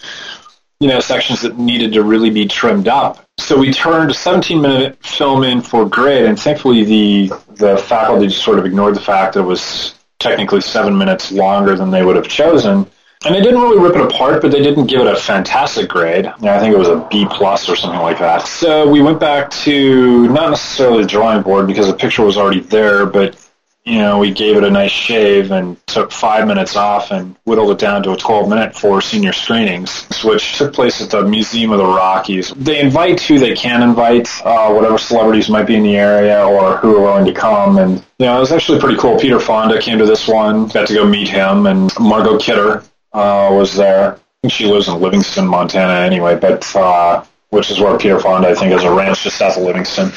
you 0.81 0.89
know, 0.89 1.01
sections 1.01 1.41
that 1.41 1.59
needed 1.59 1.93
to 1.95 2.03
really 2.03 2.31
be 2.31 2.47
trimmed 2.47 2.89
up. 2.89 3.25
So 3.39 3.59
we 3.59 3.73
turned 3.73 4.11
a 4.11 4.15
17 4.15 4.61
minute 4.61 4.99
film 5.03 5.43
in 5.43 5.63
for 5.63 5.89
grade, 5.89 6.25
and 6.27 6.39
thankfully 6.39 6.85
the 6.85 7.33
the 7.55 7.79
faculty 7.79 8.27
just 8.27 8.45
sort 8.45 8.59
of 8.59 8.67
ignored 8.67 8.95
the 8.95 9.01
fact 9.01 9.35
that 9.35 9.41
it 9.41 9.45
was 9.45 9.95
technically 10.19 10.61
seven 10.61 10.97
minutes 10.97 11.33
longer 11.33 11.75
than 11.75 11.91
they 11.91 12.05
would 12.05 12.17
have 12.17 12.29
chosen. 12.29 12.87
And 13.25 13.35
they 13.35 13.41
didn't 13.41 13.61
really 13.61 13.79
rip 13.79 13.95
it 13.95 14.03
apart, 14.03 14.43
but 14.43 14.51
they 14.51 14.63
didn't 14.63 14.87
give 14.87 15.01
it 15.01 15.07
a 15.07 15.17
fantastic 15.17 15.89
grade. 15.89 16.27
You 16.27 16.47
know, 16.47 16.55
I 16.55 16.61
think 16.61 16.75
it 16.75 16.79
was 16.79 16.89
a 16.89 17.07
B 17.11 17.27
plus 17.31 17.69
or 17.69 17.77
something 17.77 18.01
like 18.01 18.19
that. 18.19 18.47
So 18.47 18.89
we 18.89 19.01
went 19.01 19.19
back 19.19 19.51
to 19.51 20.29
not 20.29 20.51
necessarily 20.51 21.03
the 21.03 21.09
drawing 21.09 21.43
board 21.43 21.67
because 21.67 21.87
the 21.87 21.95
picture 21.95 22.23
was 22.23 22.37
already 22.37 22.61
there, 22.61 23.07
but 23.07 23.41
you 23.85 23.99
know, 23.99 24.19
we 24.19 24.31
gave 24.31 24.57
it 24.57 24.65
a 24.65 24.71
nice 24.71 24.91
shave 24.91 25.51
and 25.53 25.77
took 25.87 26.11
five 26.11 26.47
minutes 26.47 26.75
off 26.75 27.11
and 27.11 27.37
whittled 27.45 27.71
it 27.71 27.79
down 27.79 28.03
to 28.03 28.13
a 28.13 28.17
12 28.17 28.49
minute 28.49 28.75
for 28.75 29.03
senior 29.03 29.33
screenings, 29.33 30.07
which 30.25 30.57
took 30.57 30.73
place 30.73 31.03
at 31.03 31.11
the 31.11 31.23
Museum 31.23 31.71
of 31.71 31.79
the 31.79 31.85
Rockies. 31.85 32.51
They 32.53 32.81
invite 32.81 33.21
who 33.21 33.39
they 33.39 33.55
can 33.55 33.83
invite, 33.83 34.29
uh, 34.43 34.73
whatever 34.73 34.97
celebrities 34.97 35.51
might 35.51 35.67
be 35.67 35.77
in 35.77 35.83
the 35.83 35.97
area 35.97 36.47
or 36.47 36.79
who 36.79 36.97
are 36.97 37.03
willing 37.03 37.27
to 37.27 37.35
come. 37.35 37.77
And, 37.77 37.99
you 38.19 38.27
know, 38.27 38.39
it 38.39 38.41
was 38.41 38.53
actually 38.53 38.81
pretty 38.81 38.97
cool. 38.97 39.19
Peter 39.19 39.39
Fonda 39.39 39.79
came 39.79 39.99
to 39.99 40.07
this 40.07 40.27
one, 40.27 40.69
got 40.69 40.87
to 40.87 40.95
go 40.95 41.07
meet 41.07 41.29
him, 41.29 41.67
and 41.67 41.91
Margot 42.01 42.39
Kidder 42.39 42.83
uh, 43.15 43.49
was 43.53 43.75
there. 43.75 44.19
She 44.49 44.67
lives 44.67 44.89
in 44.89 45.01
Livingston, 45.01 45.47
Montana 45.47 46.01
anyway, 46.01 46.37
but, 46.39 46.77
uh, 46.77 47.25
which 47.49 47.71
is 47.71 47.81
where 47.81 47.97
Peter 47.97 48.21
Fonda, 48.21 48.49
I 48.49 48.55
think, 48.55 48.73
has 48.73 48.83
a 48.83 48.93
ranch 48.93 49.23
just 49.23 49.39
south 49.39 49.57
of 49.57 49.63
Livingston. 49.63 50.11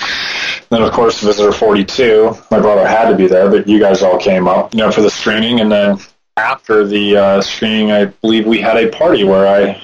Then, 0.69 0.81
of 0.81 0.91
course, 0.91 1.21
Visitor 1.21 1.53
42. 1.53 2.35
My 2.51 2.59
brother 2.59 2.85
had 2.85 3.09
to 3.09 3.15
be 3.15 3.27
there, 3.27 3.49
but 3.49 3.67
you 3.67 3.79
guys 3.79 4.01
all 4.01 4.17
came 4.17 4.47
up, 4.47 4.73
you 4.73 4.79
know, 4.79 4.91
for 4.91 5.01
the 5.01 5.09
screening. 5.09 5.61
And 5.61 5.71
then 5.71 5.97
after 6.35 6.85
the 6.85 7.15
uh, 7.15 7.41
screening, 7.41 7.91
I 7.91 8.05
believe 8.05 8.45
we 8.45 8.59
had 8.59 8.77
a 8.77 8.89
party 8.89 9.23
where 9.23 9.47
I 9.47 9.81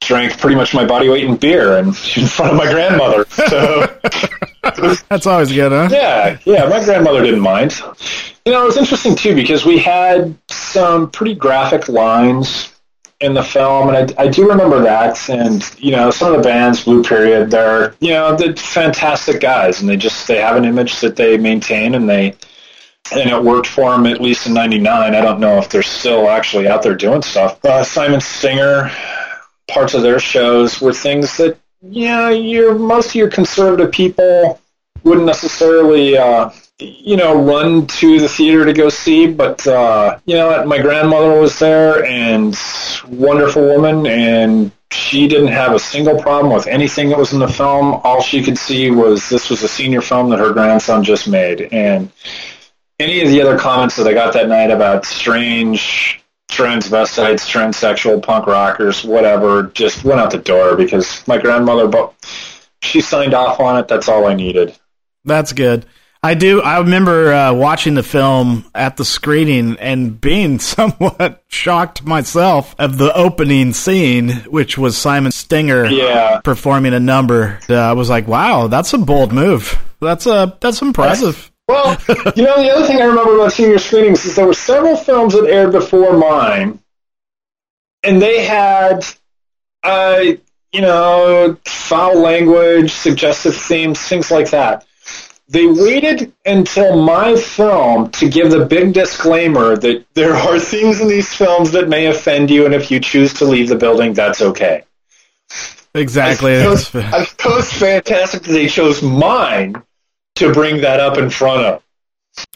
drank 0.00 0.38
pretty 0.38 0.56
much 0.56 0.74
my 0.74 0.86
body 0.86 1.08
weight 1.08 1.24
in 1.24 1.36
beer 1.36 1.76
and 1.76 1.88
in 2.16 2.26
front 2.26 2.52
of 2.52 2.56
my 2.56 2.70
grandmother. 2.72 3.24
So, 3.26 4.00
that's 5.08 5.26
always 5.26 5.52
good, 5.52 5.72
huh? 5.72 5.88
yeah, 5.90 6.38
yeah, 6.44 6.68
my 6.68 6.84
grandmother 6.84 7.22
didn't 7.22 7.40
mind. 7.40 7.78
You 8.44 8.52
know, 8.52 8.62
it 8.62 8.66
was 8.66 8.76
interesting 8.76 9.14
too 9.14 9.34
because 9.34 9.64
we 9.64 9.78
had 9.78 10.36
some 10.48 11.10
pretty 11.10 11.34
graphic 11.34 11.88
lines 11.88 12.72
in 13.20 13.34
the 13.34 13.42
film, 13.42 13.88
and 13.88 14.12
I, 14.18 14.24
I 14.24 14.28
do 14.28 14.48
remember 14.48 14.80
that. 14.82 15.28
And 15.28 15.62
you 15.78 15.90
know, 15.90 16.10
some 16.10 16.32
of 16.32 16.42
the 16.42 16.48
bands, 16.48 16.84
Blue 16.84 17.02
Period, 17.02 17.50
they're 17.50 17.94
you 18.00 18.10
know 18.10 18.36
they're 18.36 18.54
fantastic 18.56 19.40
guys, 19.40 19.80
and 19.80 19.88
they 19.88 19.96
just 19.96 20.26
they 20.28 20.40
have 20.40 20.56
an 20.56 20.64
image 20.64 21.00
that 21.00 21.16
they 21.16 21.36
maintain, 21.36 21.94
and 21.94 22.08
they 22.08 22.34
and 23.12 23.30
it 23.30 23.42
worked 23.42 23.66
for 23.66 23.90
them 23.90 24.06
at 24.06 24.20
least 24.20 24.46
in 24.46 24.54
'99. 24.54 25.14
I 25.14 25.20
don't 25.20 25.40
know 25.40 25.58
if 25.58 25.68
they're 25.68 25.82
still 25.82 26.28
actually 26.28 26.68
out 26.68 26.82
there 26.82 26.94
doing 26.94 27.22
stuff. 27.22 27.64
Uh, 27.64 27.82
Simon 27.82 28.20
Stinger, 28.20 28.90
parts 29.66 29.94
of 29.94 30.02
their 30.02 30.20
shows 30.20 30.80
were 30.80 30.92
things 30.92 31.36
that 31.38 31.58
yeah, 31.80 32.30
your 32.30 32.78
most 32.78 33.08
of 33.08 33.14
your 33.14 33.30
conservative 33.30 33.92
people 33.92 34.60
wouldn't 35.04 35.26
necessarily. 35.26 36.16
Uh, 36.16 36.50
you 36.80 37.16
know, 37.16 37.42
run 37.42 37.88
to 37.88 38.20
the 38.20 38.28
theater 38.28 38.64
to 38.64 38.72
go 38.72 38.88
see, 38.88 39.26
but 39.26 39.66
uh, 39.66 40.18
you 40.26 40.36
know, 40.36 40.64
my 40.64 40.80
grandmother 40.80 41.40
was 41.40 41.58
there 41.58 42.04
and 42.04 42.56
wonderful 43.08 43.66
woman, 43.66 44.06
and 44.06 44.70
she 44.92 45.26
didn't 45.26 45.48
have 45.48 45.74
a 45.74 45.78
single 45.78 46.20
problem 46.22 46.54
with 46.54 46.68
anything 46.68 47.08
that 47.08 47.18
was 47.18 47.32
in 47.32 47.40
the 47.40 47.48
film. 47.48 47.94
All 48.04 48.22
she 48.22 48.44
could 48.44 48.56
see 48.56 48.90
was 48.92 49.28
this 49.28 49.50
was 49.50 49.64
a 49.64 49.68
senior 49.68 50.00
film 50.00 50.30
that 50.30 50.38
her 50.38 50.52
grandson 50.52 51.02
just 51.02 51.26
made, 51.26 51.62
and 51.72 52.12
any 53.00 53.22
of 53.22 53.28
the 53.28 53.42
other 53.42 53.58
comments 53.58 53.96
that 53.96 54.06
I 54.06 54.12
got 54.12 54.34
that 54.34 54.48
night 54.48 54.70
about 54.70 55.04
strange 55.04 56.22
transvestites, 56.58 57.46
transsexual 57.48 58.22
punk 58.22 58.46
rockers, 58.46 59.04
whatever, 59.04 59.64
just 59.74 60.04
went 60.04 60.20
out 60.20 60.30
the 60.30 60.38
door 60.38 60.76
because 60.76 61.26
my 61.28 61.38
grandmother, 61.38 61.86
but 61.86 62.12
she 62.82 63.00
signed 63.00 63.34
off 63.34 63.60
on 63.60 63.78
it. 63.78 63.88
That's 63.88 64.08
all 64.08 64.26
I 64.26 64.34
needed. 64.34 64.76
That's 65.24 65.52
good. 65.52 65.86
I 66.20 66.34
do. 66.34 66.60
I 66.60 66.80
remember 66.80 67.32
uh, 67.32 67.54
watching 67.54 67.94
the 67.94 68.02
film 68.02 68.64
at 68.74 68.96
the 68.96 69.04
screening 69.04 69.76
and 69.78 70.20
being 70.20 70.58
somewhat 70.74 71.44
shocked 71.46 72.04
myself 72.04 72.74
of 72.78 72.98
the 72.98 73.16
opening 73.16 73.72
scene, 73.72 74.30
which 74.50 74.76
was 74.76 74.96
Simon 74.96 75.30
Stinger 75.30 75.86
Yeah. 75.86 76.40
performing 76.42 76.92
a 76.92 76.98
number. 77.00 77.60
Uh, 77.70 77.74
I 77.76 77.92
was 77.92 78.10
like, 78.10 78.26
"Wow, 78.26 78.66
that's 78.66 78.92
a 78.92 78.98
bold 78.98 79.32
move. 79.32 79.78
That's 80.00 80.26
a 80.26 80.56
that's 80.60 80.82
impressive." 80.82 81.52
Well, 81.68 81.98
you 82.34 82.42
know, 82.42 82.62
the 82.62 82.72
other 82.74 82.86
thing 82.86 83.00
I 83.00 83.04
remember 83.04 83.36
about 83.36 83.52
senior 83.52 83.78
screenings 83.78 84.24
is 84.24 84.34
there 84.34 84.46
were 84.46 84.54
several 84.54 84.96
films 84.96 85.34
that 85.34 85.44
aired 85.44 85.72
before 85.72 86.16
mine, 86.16 86.80
and 88.02 88.20
they 88.20 88.44
had, 88.44 89.04
uh, 89.82 90.22
you 90.72 90.80
know, 90.80 91.58
foul 91.66 92.18
language, 92.18 92.92
suggestive 92.92 93.54
themes, 93.54 94.00
things 94.00 94.30
like 94.30 94.50
that. 94.50 94.86
They 95.50 95.66
waited 95.66 96.32
until 96.44 97.02
my 97.02 97.36
film 97.36 98.10
to 98.12 98.28
give 98.28 98.50
the 98.50 98.66
big 98.66 98.92
disclaimer 98.94 99.76
that 99.76 100.06
there 100.14 100.34
are 100.34 100.58
things 100.58 101.00
in 101.00 101.08
these 101.08 101.32
films 101.32 101.72
that 101.72 101.88
may 101.88 102.06
offend 102.06 102.50
you, 102.50 102.64
and 102.64 102.74
if 102.74 102.90
you 102.90 102.98
choose 102.98 103.34
to 103.34 103.44
leave 103.44 103.68
the 103.68 103.76
building, 103.76 104.14
that's 104.14 104.40
okay. 104.40 104.84
Exactly. 105.94 106.56
I 106.56 106.68
was, 106.70 106.94
I 106.94 107.26
was 107.44 107.70
fantastic 107.70 108.42
that 108.42 108.52
they 108.52 108.68
chose 108.68 109.02
mine 109.02 109.82
to 110.38 110.52
bring 110.52 110.80
that 110.82 111.00
up 111.00 111.18
in 111.18 111.30
front 111.30 111.64
of. 111.66 111.82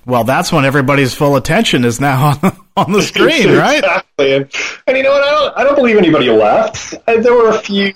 well, 0.06 0.24
that's 0.24 0.52
when 0.52 0.64
everybody's 0.64 1.14
full 1.14 1.36
attention 1.36 1.84
is 1.84 2.00
now 2.00 2.38
on, 2.42 2.56
on 2.76 2.92
the 2.92 3.02
screen, 3.02 3.48
right? 3.56 3.78
Exactly. 3.78 4.32
And, 4.34 4.50
and 4.86 4.96
you 4.96 5.02
know 5.02 5.12
what? 5.12 5.24
I 5.24 5.30
don't, 5.30 5.58
I 5.58 5.64
don't 5.64 5.76
believe 5.76 5.96
anybody 5.96 6.30
left. 6.30 6.94
Uh, 7.06 7.20
there 7.20 7.34
were 7.34 7.50
a 7.50 7.58
few. 7.58 7.94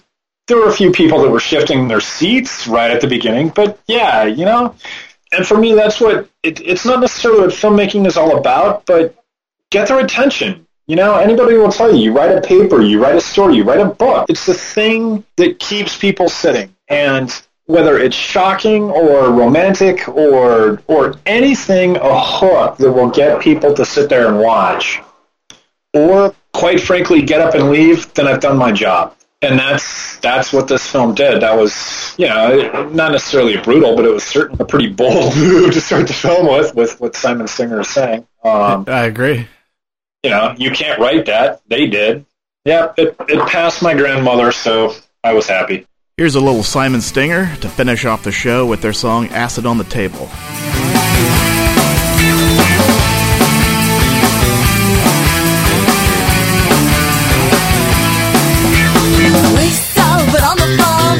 There 0.48 0.58
were 0.58 0.68
a 0.68 0.72
few 0.72 0.92
people 0.92 1.22
that 1.22 1.30
were 1.30 1.40
shifting 1.40 1.88
their 1.88 2.00
seats 2.00 2.68
right 2.68 2.92
at 2.92 3.00
the 3.00 3.08
beginning, 3.08 3.48
but 3.48 3.80
yeah, 3.88 4.24
you 4.24 4.44
know. 4.44 4.76
And 5.32 5.44
for 5.44 5.58
me, 5.58 5.74
that's 5.74 6.00
what 6.00 6.28
it, 6.44 6.60
it's 6.60 6.84
not 6.84 7.00
necessarily 7.00 7.40
what 7.40 7.50
filmmaking 7.50 8.06
is 8.06 8.16
all 8.16 8.38
about, 8.38 8.86
but 8.86 9.16
get 9.70 9.88
their 9.88 9.98
attention. 9.98 10.66
You 10.86 10.94
know, 10.94 11.16
anybody 11.16 11.56
will 11.56 11.72
tell 11.72 11.92
you. 11.92 12.00
You 12.00 12.12
write 12.12 12.30
a 12.30 12.40
paper, 12.40 12.80
you 12.80 13.02
write 13.02 13.16
a 13.16 13.20
story, 13.20 13.56
you 13.56 13.64
write 13.64 13.80
a 13.80 13.86
book. 13.86 14.26
It's 14.28 14.46
the 14.46 14.54
thing 14.54 15.24
that 15.34 15.58
keeps 15.58 15.96
people 15.96 16.28
sitting. 16.28 16.72
And 16.88 17.28
whether 17.66 17.98
it's 17.98 18.16
shocking 18.16 18.84
or 18.84 19.30
romantic 19.30 20.08
or 20.08 20.82
or 20.86 21.14
anything 21.26 21.96
a 21.96 22.20
hook 22.20 22.76
that 22.78 22.92
will 22.92 23.10
get 23.10 23.40
people 23.40 23.74
to 23.74 23.84
sit 23.84 24.08
there 24.08 24.28
and 24.28 24.38
watch, 24.38 25.00
or 25.92 26.34
quite 26.52 26.80
frankly 26.80 27.22
get 27.22 27.40
up 27.40 27.54
and 27.54 27.70
leave, 27.70 28.12
then 28.14 28.26
I've 28.26 28.40
done 28.40 28.56
my 28.56 28.72
job. 28.72 29.14
And 29.42 29.58
that's 29.58 30.16
that's 30.20 30.52
what 30.52 30.66
this 30.66 30.86
film 30.90 31.14
did. 31.14 31.42
That 31.42 31.56
was, 31.56 32.14
you 32.16 32.26
know, 32.26 32.88
not 32.90 33.12
necessarily 33.12 33.56
brutal, 33.58 33.94
but 33.94 34.04
it 34.06 34.10
was 34.10 34.24
certainly 34.24 34.62
a 34.62 34.64
pretty 34.64 34.88
bold 34.88 35.36
move 35.36 35.74
to 35.74 35.80
start 35.80 36.06
the 36.06 36.14
film 36.14 36.46
with, 36.46 36.74
with 36.74 36.98
what 37.00 37.14
Simon 37.14 37.46
Stinger 37.46 37.80
is 37.80 37.88
saying. 37.88 38.26
Um, 38.42 38.86
I 38.88 39.04
agree. 39.04 39.46
you 40.22 40.30
know, 40.30 40.54
you 40.56 40.70
can't 40.70 40.98
write 40.98 41.26
that. 41.26 41.60
They 41.68 41.86
did. 41.86 42.24
Yeah, 42.64 42.92
it, 42.96 43.14
it 43.28 43.46
passed 43.48 43.82
my 43.82 43.94
grandmother, 43.94 44.50
so 44.52 44.94
I 45.22 45.34
was 45.34 45.46
happy. 45.46 45.86
Here's 46.18 46.34
a 46.34 46.40
little 46.40 46.62
Simon 46.62 47.02
Stinger 47.02 47.54
to 47.56 47.68
finish 47.68 48.06
off 48.06 48.24
the 48.24 48.32
show 48.32 48.64
with 48.64 48.80
their 48.80 48.94
song 48.94 49.28
Acid 49.36 49.66
on 49.66 49.76
the 49.76 49.84
Table. 49.84 50.30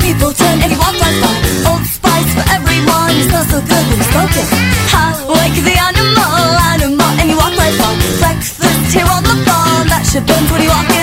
people 0.01 0.33
turn 0.33 0.65
anyone 0.65 0.97
blind 0.97 1.21
by 1.21 1.37
Old 1.69 1.85
Spice 1.85 2.33
for 2.33 2.49
everyone, 2.57 3.13
so 3.53 3.61
good 3.69 3.85
when 3.93 4.01
Ha, 4.97 5.05
the 5.61 5.77
animal, 5.77 6.57
animal, 6.73 7.13
by 7.53 7.69
Breakfast 8.17 8.97
here 8.97 9.05
on 9.13 9.23
the 9.25 9.45
that 9.93 10.09
should 10.09 10.25
burn 10.25 10.41
21 10.49 10.96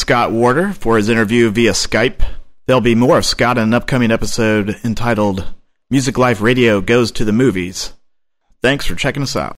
Scott 0.00 0.32
Warder 0.32 0.72
for 0.72 0.96
his 0.96 1.10
interview 1.10 1.50
via 1.50 1.72
Skype. 1.72 2.26
There'll 2.66 2.80
be 2.80 2.94
more 2.94 3.18
of 3.18 3.26
Scott 3.26 3.58
in 3.58 3.64
an 3.64 3.74
upcoming 3.74 4.10
episode 4.10 4.74
entitled 4.82 5.52
Music 5.90 6.16
Life 6.16 6.40
Radio 6.40 6.80
Goes 6.80 7.12
to 7.12 7.24
the 7.26 7.32
Movies. 7.32 7.92
Thanks 8.62 8.86
for 8.86 8.94
checking 8.94 9.22
us 9.22 9.36
out. 9.36 9.48